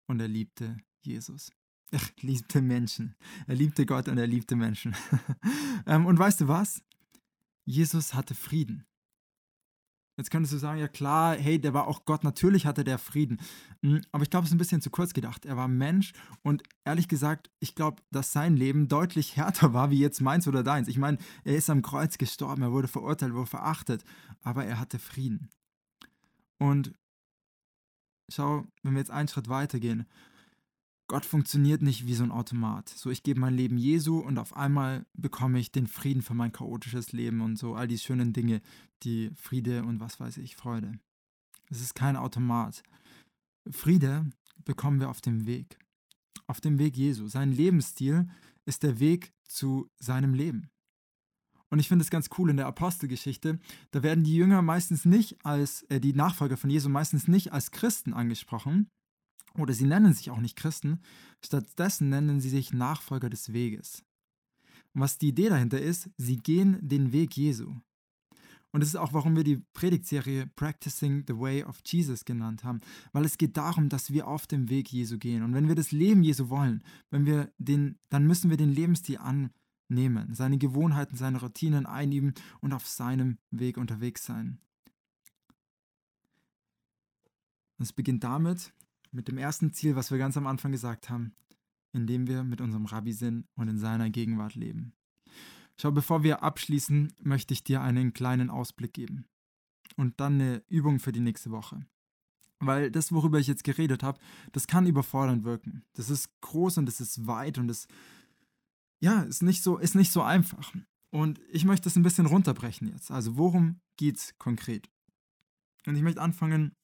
[0.07, 1.51] und er liebte Jesus.
[1.91, 3.15] Er liebte Menschen.
[3.47, 4.95] Er liebte Gott und er liebte Menschen.
[5.85, 6.83] Ähm, und weißt du was?
[7.63, 8.85] Jesus hatte Frieden.
[10.17, 13.39] Jetzt könntest du sagen, ja klar, hey, der war auch Gott, natürlich hatte der Frieden.
[13.83, 15.45] Hm, aber ich glaube, es ist ein bisschen zu kurz gedacht.
[15.45, 19.99] Er war Mensch und ehrlich gesagt, ich glaube, dass sein Leben deutlich härter war wie
[19.99, 20.87] jetzt meins oder deins.
[20.87, 24.03] Ich meine, er ist am Kreuz gestorben, er wurde verurteilt, wurde verachtet,
[24.41, 25.49] aber er hatte Frieden.
[26.57, 26.95] Und
[28.29, 30.07] schau, wenn wir jetzt einen Schritt weitergehen,
[31.07, 32.89] Gott funktioniert nicht wie so ein Automat.
[32.89, 36.51] So, ich gebe mein Leben Jesu und auf einmal bekomme ich den Frieden für mein
[36.51, 38.61] chaotisches Leben und so all die schönen Dinge,
[39.03, 40.99] die Friede und was weiß ich, Freude.
[41.69, 42.83] Es ist kein Automat.
[43.69, 44.29] Friede
[44.65, 45.79] bekommen wir auf dem Weg.
[46.45, 47.27] Auf dem Weg Jesu.
[47.27, 48.29] Sein Lebensstil
[48.65, 50.69] ist der Weg zu seinem Leben.
[51.69, 53.59] Und ich finde es ganz cool in der Apostelgeschichte,
[53.91, 57.71] da werden die Jünger meistens nicht als, äh, die Nachfolger von Jesu meistens nicht als
[57.71, 58.89] Christen angesprochen,
[59.57, 61.01] oder sie nennen sich auch nicht Christen,
[61.43, 64.03] stattdessen nennen sie sich Nachfolger des Weges.
[64.93, 67.75] Und was die Idee dahinter ist, sie gehen den Weg Jesu.
[68.71, 72.79] Und das ist auch, warum wir die Predigtserie Practicing the Way of Jesus genannt haben,
[73.13, 75.41] weil es geht darum, dass wir auf dem Weg Jesu gehen.
[75.43, 79.17] Und wenn wir das Leben Jesu wollen, wenn wir den, dann müssen wir den Lebensstil
[79.17, 84.59] annehmen, seine Gewohnheiten, seine Routinen einüben und auf seinem Weg unterwegs sein.
[87.79, 88.73] Es beginnt damit,
[89.17, 91.33] mit dem ersten Ziel, was wir ganz am Anfang gesagt haben,
[91.91, 94.93] indem wir mit unserem Rabbi sind und in seiner Gegenwart leben.
[95.75, 99.25] Schau, bevor wir abschließen, möchte ich dir einen kleinen Ausblick geben
[99.95, 101.83] und dann eine Übung für die nächste Woche.
[102.59, 104.19] Weil das, worüber ich jetzt geredet habe,
[104.51, 105.83] das kann überfordernd wirken.
[105.93, 107.87] Das ist groß und es ist weit und es
[108.99, 110.73] ja, ist nicht so ist nicht so einfach.
[111.09, 113.09] Und ich möchte es ein bisschen runterbrechen jetzt.
[113.09, 114.89] Also, worum geht es konkret?
[115.87, 116.75] Und ich möchte anfangen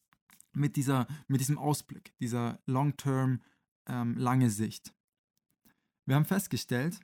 [0.55, 3.41] mit, dieser, mit diesem Ausblick, dieser Long-Term,
[3.87, 4.93] ähm, lange Sicht.
[6.05, 6.99] Wir haben festgestellt,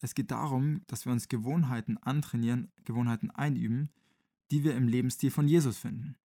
[0.00, 3.90] es geht darum, dass wir uns Gewohnheiten antrainieren, Gewohnheiten einüben,
[4.50, 6.16] die wir im Lebensstil von Jesus finden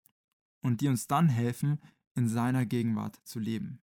[0.60, 1.80] und die uns dann helfen,
[2.14, 3.80] in seiner Gegenwart zu leben,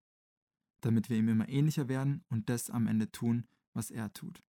[0.82, 4.44] damit wir ihm immer ähnlicher werden und das am Ende tun, was er tut.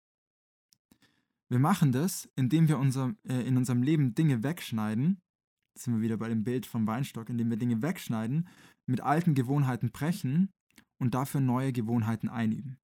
[1.48, 5.22] Wir machen das, indem wir unser, äh, in unserem Leben Dinge wegschneiden,
[5.78, 8.48] sind wir wieder bei dem Bild vom Weinstock, indem wir Dinge wegschneiden,
[8.86, 10.50] mit alten Gewohnheiten brechen
[11.00, 12.78] und dafür neue Gewohnheiten einüben.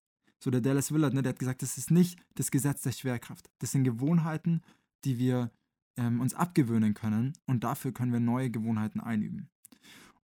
[0.43, 3.49] So der Dallas Willard, ne, der hat gesagt, das ist nicht das Gesetz der Schwerkraft.
[3.59, 4.61] Das sind Gewohnheiten,
[5.05, 5.51] die wir
[5.97, 9.49] ähm, uns abgewöhnen können und dafür können wir neue Gewohnheiten einüben.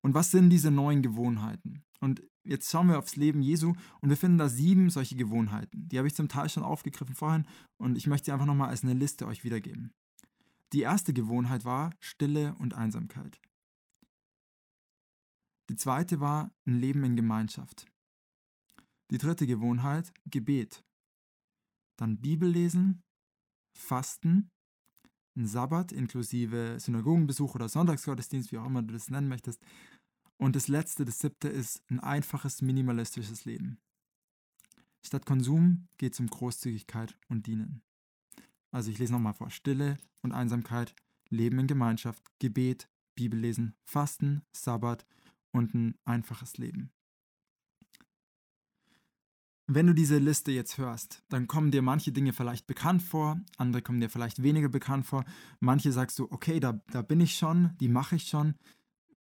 [0.01, 1.83] Und was sind diese neuen Gewohnheiten?
[1.99, 5.87] Und jetzt schauen wir aufs Leben Jesu und wir finden da sieben solche Gewohnheiten.
[5.89, 7.45] Die habe ich zum Teil schon aufgegriffen vorhin
[7.77, 9.91] und ich möchte sie einfach nochmal als eine Liste euch wiedergeben.
[10.73, 13.39] Die erste Gewohnheit war Stille und Einsamkeit.
[15.69, 17.85] Die zweite war ein Leben in Gemeinschaft.
[19.11, 20.83] Die dritte Gewohnheit Gebet.
[21.97, 23.03] Dann Bibel lesen,
[23.73, 24.49] Fasten,
[25.35, 29.61] einen Sabbat inklusive Synagogenbesuch oder Sonntagsgottesdienst, wie auch immer du das nennen möchtest.
[30.37, 33.79] Und das letzte, das siebte, ist ein einfaches, minimalistisches Leben.
[35.05, 37.81] Statt Konsum geht es um Großzügigkeit und Dienen.
[38.71, 39.49] Also ich lese nochmal vor.
[39.49, 40.93] Stille und Einsamkeit,
[41.29, 45.05] Leben in Gemeinschaft, Gebet, Bibellesen, Fasten, Sabbat
[45.51, 46.91] und ein einfaches Leben.
[49.69, 53.81] Wenn du diese Liste jetzt hörst, dann kommen dir manche Dinge vielleicht bekannt vor, andere
[53.81, 55.25] kommen dir vielleicht weniger bekannt vor.
[55.59, 58.55] Manche sagst du, okay, da, da bin ich schon, die mache ich schon.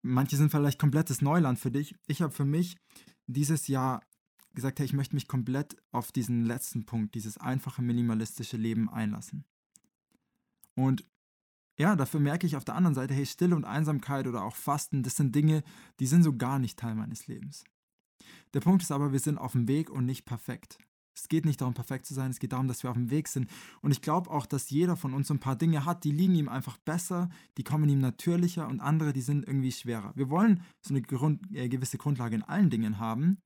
[0.01, 1.95] Manche sind vielleicht komplettes Neuland für dich.
[2.07, 2.75] Ich habe für mich
[3.27, 4.01] dieses Jahr
[4.53, 9.45] gesagt, hey, ich möchte mich komplett auf diesen letzten Punkt, dieses einfache minimalistische Leben einlassen.
[10.75, 11.05] Und
[11.77, 15.03] ja, dafür merke ich auf der anderen Seite, hey, Stille und Einsamkeit oder auch Fasten,
[15.03, 15.63] das sind Dinge,
[15.99, 17.63] die sind so gar nicht Teil meines Lebens.
[18.53, 20.77] Der Punkt ist aber, wir sind auf dem Weg und nicht perfekt.
[21.15, 23.27] Es geht nicht darum, perfekt zu sein, es geht darum, dass wir auf dem Weg
[23.27, 23.49] sind.
[23.81, 26.35] Und ich glaube auch, dass jeder von uns so ein paar Dinge hat, die liegen
[26.35, 30.13] ihm einfach besser, die kommen ihm natürlicher und andere, die sind irgendwie schwerer.
[30.15, 33.41] Wir wollen so eine Grund, äh, gewisse Grundlage in allen Dingen haben,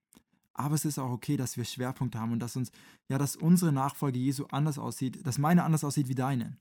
[0.55, 2.71] aber es ist auch okay, dass wir Schwerpunkte haben und dass uns,
[3.09, 6.57] ja, dass unsere Nachfolge Jesu anders aussieht, dass meine anders aussieht wie deine.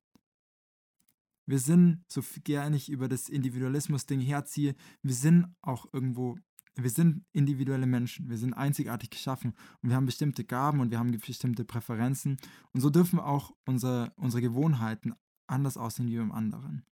[1.47, 6.37] Wir sind, so gerne ich über das Individualismus-Ding herziehe, wir sind auch irgendwo
[6.77, 10.99] wir sind individuelle Menschen, wir sind einzigartig geschaffen und wir haben bestimmte Gaben und wir
[10.99, 12.37] haben bestimmte Präferenzen
[12.73, 15.15] und so dürfen auch unsere, unsere Gewohnheiten
[15.47, 16.85] anders aussehen wie beim anderen.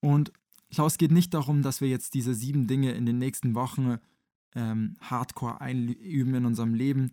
[0.00, 0.32] Und
[0.68, 3.96] es geht nicht darum, dass wir jetzt diese sieben Dinge in den nächsten Wochen
[4.54, 7.12] ähm, hardcore einüben in unserem Leben,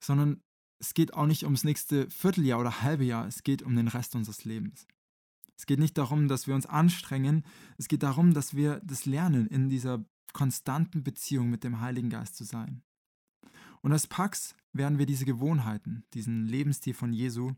[0.00, 0.40] sondern
[0.78, 4.16] es geht auch nicht ums nächste Vierteljahr oder halbe Jahr, es geht um den Rest
[4.16, 4.86] unseres Lebens.
[5.56, 7.44] Es geht nicht darum, dass wir uns anstrengen,
[7.78, 12.36] es geht darum, dass wir das lernen, in dieser konstanten Beziehung mit dem Heiligen Geist
[12.36, 12.82] zu sein.
[13.80, 17.52] Und als Pax werden wir diese Gewohnheiten, diesen Lebensstil von Jesu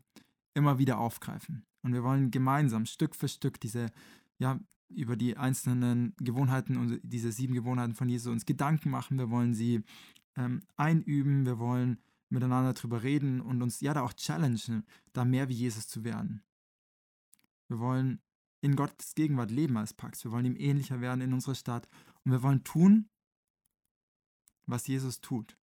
[0.53, 1.65] immer wieder aufgreifen.
[1.81, 3.91] Und wir wollen gemeinsam Stück für Stück diese,
[4.37, 4.59] ja,
[4.89, 9.17] über die einzelnen Gewohnheiten und diese sieben Gewohnheiten von Jesu uns Gedanken machen.
[9.17, 9.83] Wir wollen sie
[10.35, 15.49] ähm, einüben, wir wollen miteinander darüber reden und uns ja da auch challengen, da mehr
[15.49, 16.43] wie Jesus zu werden.
[17.67, 18.21] Wir wollen
[18.61, 20.23] in Gottes Gegenwart leben als Pax.
[20.23, 21.87] Wir wollen ihm ähnlicher werden in unserer Stadt.
[22.23, 23.09] Und wir wollen tun,
[24.65, 25.57] was Jesus tut.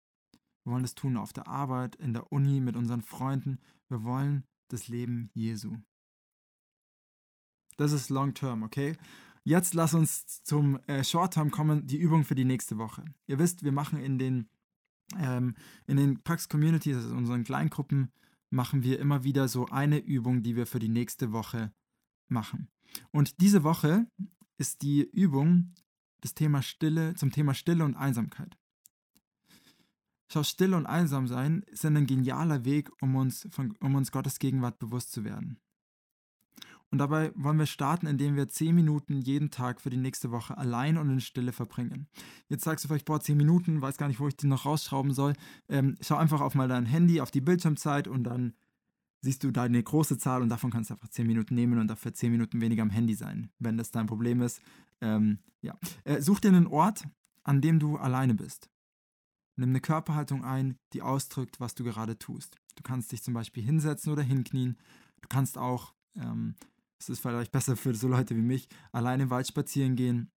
[0.65, 3.59] Wir wollen das tun auf der Arbeit, in der Uni, mit unseren Freunden.
[3.89, 5.79] Wir wollen das Leben Jesu.
[7.77, 8.97] Das ist Long Term, okay?
[9.45, 13.05] Jetzt lass uns zum äh, Short Term kommen, die Übung für die nächste Woche.
[13.27, 14.49] Ihr wisst, wir machen in den,
[15.19, 15.55] ähm,
[15.87, 18.13] in den Pax Communities, also unseren Kleingruppen,
[18.51, 21.73] machen wir immer wieder so eine Übung, die wir für die nächste Woche
[22.29, 22.69] machen.
[23.11, 24.07] Und diese Woche
[24.59, 25.75] ist die Übung
[26.21, 28.57] das Thema Stille, zum Thema Stille und Einsamkeit.
[30.33, 34.39] Schau, Stille und Einsam sein sind ein genialer Weg, um uns, von, um uns Gottes
[34.39, 35.59] Gegenwart bewusst zu werden.
[36.93, 40.59] Und dabei wollen wir starten, indem wir 10 Minuten jeden Tag für die nächste Woche
[40.59, 42.07] allein und in Stille verbringen.
[42.49, 45.15] Jetzt sagst du vielleicht, boah, 10 Minuten, weiß gar nicht, wo ich die noch rausschrauben
[45.15, 45.33] soll.
[45.71, 48.53] Ähm, schau einfach auf mal dein Handy, auf die Bildschirmzeit und dann
[49.23, 51.89] siehst du da eine große Zahl und davon kannst du einfach 10 Minuten nehmen und
[51.89, 54.61] dafür 10 Minuten weniger am Handy sein, wenn das dein Problem ist.
[55.01, 55.79] Ähm, ja.
[56.05, 57.05] Äh, such dir einen Ort,
[57.43, 58.69] an dem du alleine bist.
[59.57, 62.57] Nimm eine Körperhaltung ein, die ausdrückt, was du gerade tust.
[62.77, 64.77] Du kannst dich zum Beispiel hinsetzen oder hinknien.
[65.21, 66.55] Du kannst auch, ähm,
[67.03, 70.31] es ist vielleicht besser für so Leute wie mich, alleine im Wald spazieren gehen,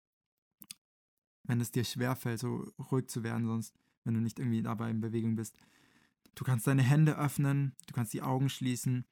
[1.45, 5.01] wenn es dir schwerfällt, so ruhig zu werden, sonst, wenn du nicht irgendwie dabei in
[5.01, 5.59] Bewegung bist.
[6.35, 9.05] Du kannst deine Hände öffnen, du kannst die Augen schließen.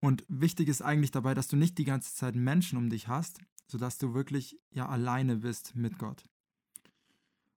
[0.00, 3.40] Und wichtig ist eigentlich dabei, dass du nicht die ganze Zeit Menschen um dich hast,
[3.66, 6.24] sodass du wirklich ja alleine bist mit Gott.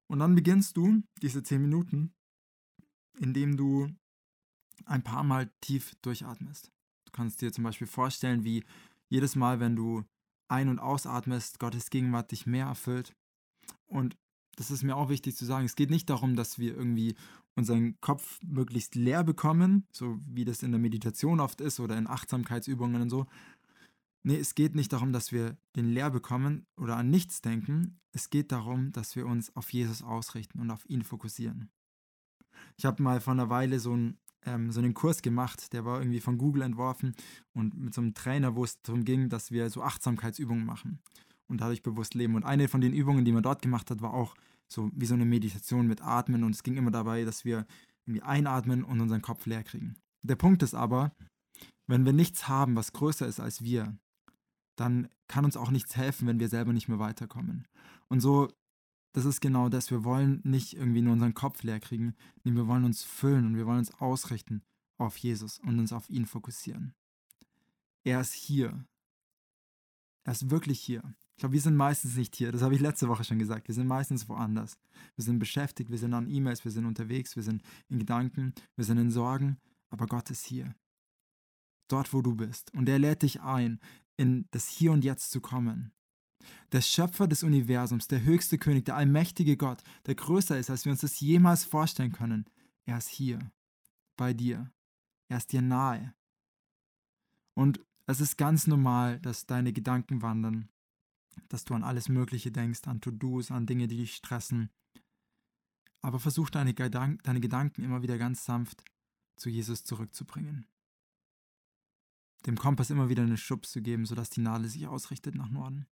[0.07, 2.13] Und dann beginnst du diese zehn Minuten,
[3.19, 3.87] indem du
[4.85, 6.71] ein paar Mal tief durchatmest.
[7.05, 8.63] Du kannst dir zum Beispiel vorstellen, wie
[9.09, 10.03] jedes Mal, wenn du
[10.47, 13.15] ein- und ausatmest, Gottes Gegenwart dich mehr erfüllt.
[13.87, 14.17] Und
[14.55, 15.65] das ist mir auch wichtig zu sagen.
[15.65, 17.15] Es geht nicht darum, dass wir irgendwie
[17.55, 22.07] unseren Kopf möglichst leer bekommen, so wie das in der Meditation oft ist oder in
[22.07, 23.27] Achtsamkeitsübungen und so.
[24.23, 27.99] Nee, es geht nicht darum, dass wir den leer bekommen oder an nichts denken.
[28.11, 31.69] Es geht darum, dass wir uns auf Jesus ausrichten und auf ihn fokussieren.
[32.77, 35.99] Ich habe mal vor einer Weile so einen, ähm, so einen Kurs gemacht, der war
[35.99, 37.15] irgendwie von Google entworfen
[37.53, 40.99] und mit so einem Trainer, wo es darum ging, dass wir so Achtsamkeitsübungen machen
[41.47, 42.35] und dadurch bewusst leben.
[42.35, 44.35] Und eine von den Übungen, die man dort gemacht hat, war auch
[44.67, 46.43] so wie so eine Meditation mit Atmen.
[46.43, 47.65] Und es ging immer dabei, dass wir
[48.05, 49.95] irgendwie einatmen und unseren Kopf leer kriegen.
[50.23, 51.11] Der Punkt ist aber,
[51.87, 53.95] wenn wir nichts haben, was größer ist als wir,
[54.75, 57.67] dann kann uns auch nichts helfen, wenn wir selber nicht mehr weiterkommen.
[58.07, 58.49] Und so,
[59.15, 59.91] das ist genau das.
[59.91, 63.55] Wir wollen nicht irgendwie nur unseren Kopf leer kriegen, nee, wir wollen uns füllen und
[63.55, 64.61] wir wollen uns ausrichten
[64.97, 66.93] auf Jesus und uns auf ihn fokussieren.
[68.03, 68.85] er ist hier.
[70.25, 71.01] Er ist wirklich hier.
[71.31, 72.51] Ich glaube, wir sind meistens nicht hier.
[72.51, 73.69] Das habe ich letzte Woche schon gesagt.
[73.69, 74.77] Wir sind meistens woanders.
[75.15, 78.83] Wir sind beschäftigt, wir sind an E-Mails, wir sind unterwegs, wir sind in Gedanken, wir
[78.83, 79.57] sind in Sorgen.
[79.89, 80.75] Aber Gott ist hier.
[81.87, 82.73] Dort, wo du bist.
[82.73, 83.79] Und er lädt dich ein,
[84.17, 85.93] in das Hier und Jetzt zu kommen.
[86.71, 90.91] Der Schöpfer des Universums, der höchste König, der allmächtige Gott, der größer ist, als wir
[90.91, 92.45] uns das jemals vorstellen können,
[92.85, 93.39] er ist hier,
[94.15, 94.71] bei dir.
[95.27, 96.13] Er ist dir nahe.
[97.55, 100.69] Und es ist ganz normal, dass deine Gedanken wandern,
[101.49, 104.69] dass du an alles Mögliche denkst, an To-Dos, an Dinge, die dich stressen.
[106.01, 108.83] Aber versuch deine, Gedank deine Gedanken immer wieder ganz sanft
[109.37, 110.67] zu Jesus zurückzubringen.
[112.45, 115.87] Dem Kompass immer wieder einen Schubs zu geben, sodass die Nadel sich ausrichtet nach Norden.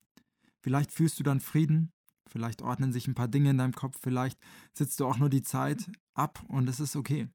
[0.63, 1.91] Vielleicht fühlst du dann Frieden,
[2.29, 4.39] vielleicht ordnen sich ein paar Dinge in deinem Kopf, vielleicht
[4.73, 7.27] sitzt du auch nur die Zeit ab und es ist okay.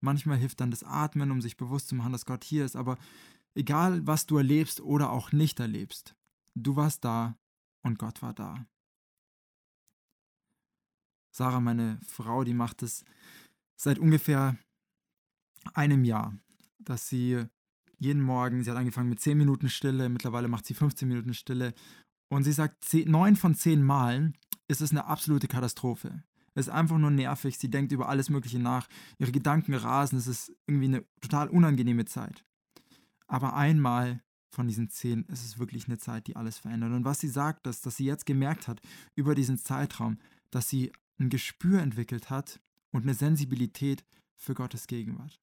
[0.00, 2.98] Manchmal hilft dann das Atmen, um sich bewusst zu machen, dass Gott hier ist, aber
[3.54, 6.14] egal was du erlebst oder auch nicht erlebst,
[6.54, 7.36] du warst da
[7.82, 8.64] und Gott war da.
[11.34, 13.04] Sarah, meine Frau, die macht es
[13.76, 14.56] seit ungefähr
[15.74, 16.38] einem Jahr,
[16.78, 17.44] dass sie
[17.98, 21.74] jeden Morgen, sie hat angefangen mit 10 Minuten Stille, mittlerweile macht sie 15 Minuten Stille
[22.28, 24.36] und sie sagt, 9 von 10 Malen
[24.68, 26.22] ist es eine absolute Katastrophe.
[26.54, 28.88] Es ist einfach nur nervig, sie denkt über alles Mögliche nach,
[29.18, 32.44] ihre Gedanken rasen, es ist irgendwie eine total unangenehme Zeit.
[33.26, 36.92] Aber einmal von diesen zehn ist es wirklich eine Zeit, die alles verändert.
[36.92, 38.80] Und was sie sagt, ist, dass sie jetzt gemerkt hat
[39.14, 40.18] über diesen Zeitraum,
[40.50, 45.40] dass sie ein Gespür entwickelt hat und eine Sensibilität für Gottes Gegenwart.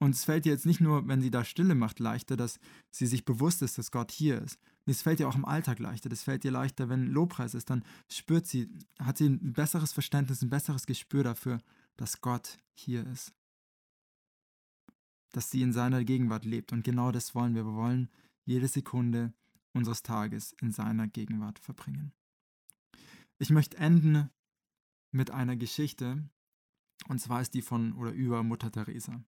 [0.00, 2.58] Und es fällt ihr jetzt nicht nur, wenn sie da Stille macht, leichter, dass
[2.90, 4.58] sie sich bewusst ist, dass Gott hier ist.
[4.86, 6.08] Es fällt ihr auch im Alltag leichter.
[6.08, 7.68] Das fällt ihr leichter, wenn Lobpreis ist.
[7.68, 11.60] Dann spürt sie, hat sie ein besseres Verständnis, ein besseres Gespür dafür,
[11.98, 13.34] dass Gott hier ist.
[15.32, 16.72] Dass sie in seiner Gegenwart lebt.
[16.72, 17.66] Und genau das wollen wir.
[17.66, 18.08] Wir wollen
[18.46, 19.34] jede Sekunde
[19.74, 22.12] unseres Tages in seiner Gegenwart verbringen.
[23.38, 24.30] Ich möchte enden
[25.12, 26.24] mit einer Geschichte.
[27.06, 29.22] Und zwar ist die von oder über Mutter Teresa.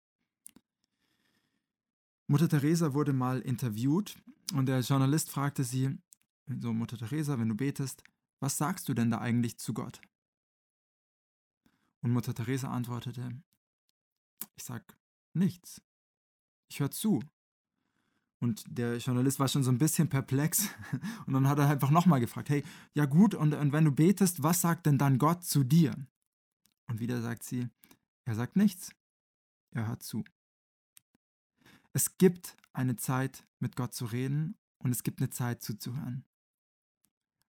[2.30, 4.16] Mutter Teresa wurde mal interviewt
[4.52, 5.98] und der Journalist fragte sie,
[6.60, 8.04] so Mutter Teresa, wenn du betest,
[8.40, 10.00] was sagst du denn da eigentlich zu Gott?
[12.02, 13.30] Und Mutter Teresa antwortete,
[14.56, 14.96] ich sag
[15.32, 15.80] nichts.
[16.70, 17.22] Ich höre zu.
[18.40, 20.68] Und der Journalist war schon so ein bisschen perplex
[21.26, 22.62] und dann hat er einfach nochmal gefragt, hey,
[22.92, 25.96] ja gut, und, und wenn du betest, was sagt denn dann Gott zu dir?
[26.88, 27.68] Und wieder sagt sie,
[28.26, 28.94] er sagt nichts.
[29.70, 30.24] Er hört zu.
[31.92, 36.24] Es gibt eine Zeit, mit Gott zu reden und es gibt eine Zeit zuzuhören.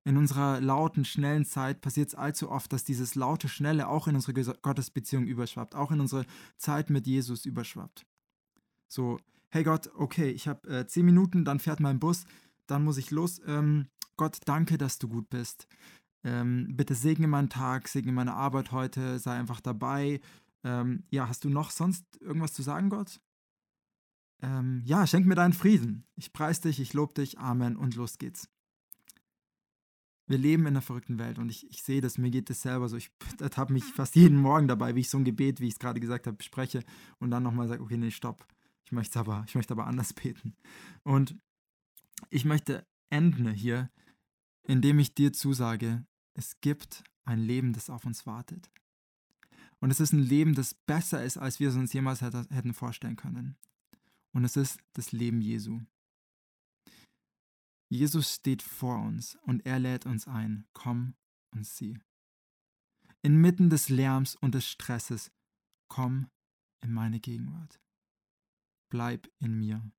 [0.04, 4.14] In unserer lauten, schnellen Zeit passiert es allzu oft, dass dieses laute, schnelle auch in
[4.14, 6.24] unsere Gottesbeziehung überschwappt, auch in unsere
[6.56, 8.06] Zeit mit Jesus überschwappt.
[8.86, 9.18] So,
[9.50, 12.24] hey Gott, okay, ich habe äh, zehn Minuten, dann fährt mein Bus,
[12.66, 13.42] dann muss ich los.
[13.46, 15.68] Ähm, Gott, danke, dass du gut bist.
[16.24, 20.20] Ähm, bitte segne meinen Tag, segne meine Arbeit heute, sei einfach dabei.
[20.64, 23.20] Ähm, ja, hast du noch sonst irgendwas zu sagen, Gott?
[24.40, 26.04] Ähm, ja, schenk mir deinen Frieden.
[26.14, 28.48] Ich preise dich, ich lobe dich, Amen und los geht's.
[30.26, 32.88] Wir leben in einer verrückten Welt und ich, ich sehe das, mir geht das selber
[32.88, 32.96] so.
[32.96, 33.10] Ich
[33.56, 36.00] habe mich fast jeden Morgen dabei, wie ich so ein Gebet, wie ich es gerade
[36.00, 36.84] gesagt habe, spreche
[37.18, 38.46] und dann nochmal sage, okay, nee, stopp.
[38.84, 40.54] Ich möchte aber, ich möchte aber anders beten.
[41.02, 41.36] Und
[42.30, 43.90] ich möchte enden hier,
[44.62, 48.70] indem ich dir zusage, es gibt ein Leben, das auf uns wartet.
[49.80, 53.16] Und es ist ein Leben, das besser ist, als wir es uns jemals hätten vorstellen
[53.16, 53.56] können
[54.32, 55.80] und es ist das Leben Jesu.
[57.90, 61.14] Jesus steht vor uns und er lädt uns ein, komm
[61.50, 61.98] und sieh.
[63.22, 65.32] Inmitten des Lärms und des Stresses,
[65.88, 66.30] komm
[66.80, 67.80] in meine Gegenwart.
[68.90, 69.90] Bleib in mir.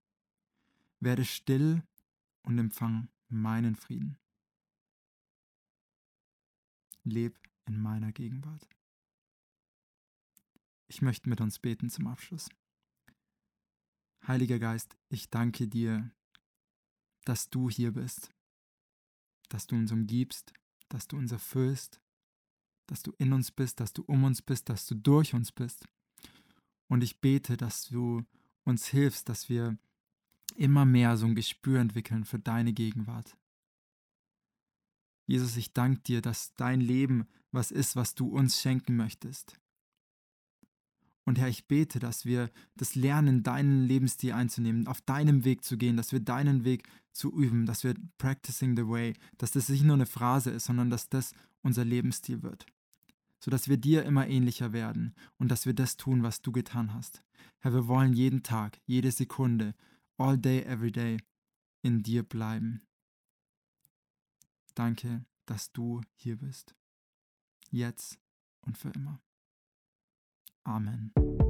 [1.00, 1.84] Werde still
[2.44, 4.18] und empfang meinen Frieden.
[7.04, 8.68] Leb in meiner Gegenwart.
[10.88, 12.50] Ich möchte mit uns beten zum Abschluss.
[14.30, 16.12] Heiliger Geist, ich danke dir,
[17.26, 18.32] dass du hier bist,
[19.50, 20.54] dass du uns umgibst,
[20.88, 22.00] dass du uns erfüllst,
[22.86, 25.88] dass du in uns bist, dass du um uns bist, dass du durch uns bist.
[26.90, 28.24] Und ich bete, dass du
[28.66, 29.80] uns hilfst, dass wir
[30.56, 33.36] immer mehr so ein Gespür entwickeln für deine Gegenwart.
[35.26, 39.60] Jesus, ich danke dir, dass dein Leben was ist, was du uns schenken möchtest.
[41.30, 45.78] Und Herr, ich bete, dass wir das lernen, deinen Lebensstil einzunehmen, auf deinem Weg zu
[45.78, 49.84] gehen, dass wir deinen Weg zu üben, dass wir practicing the way, dass das nicht
[49.84, 52.66] nur eine Phrase ist, sondern dass das unser Lebensstil wird.
[53.40, 57.22] Sodass wir dir immer ähnlicher werden und dass wir das tun, was du getan hast.
[57.60, 59.76] Herr, wir wollen jeden Tag, jede Sekunde
[60.18, 61.20] all day, every day
[61.84, 62.82] in dir bleiben.
[64.74, 66.74] Danke, dass du hier bist.
[67.70, 68.18] Jetzt
[68.62, 69.22] und für immer.
[70.68, 71.49] Amen.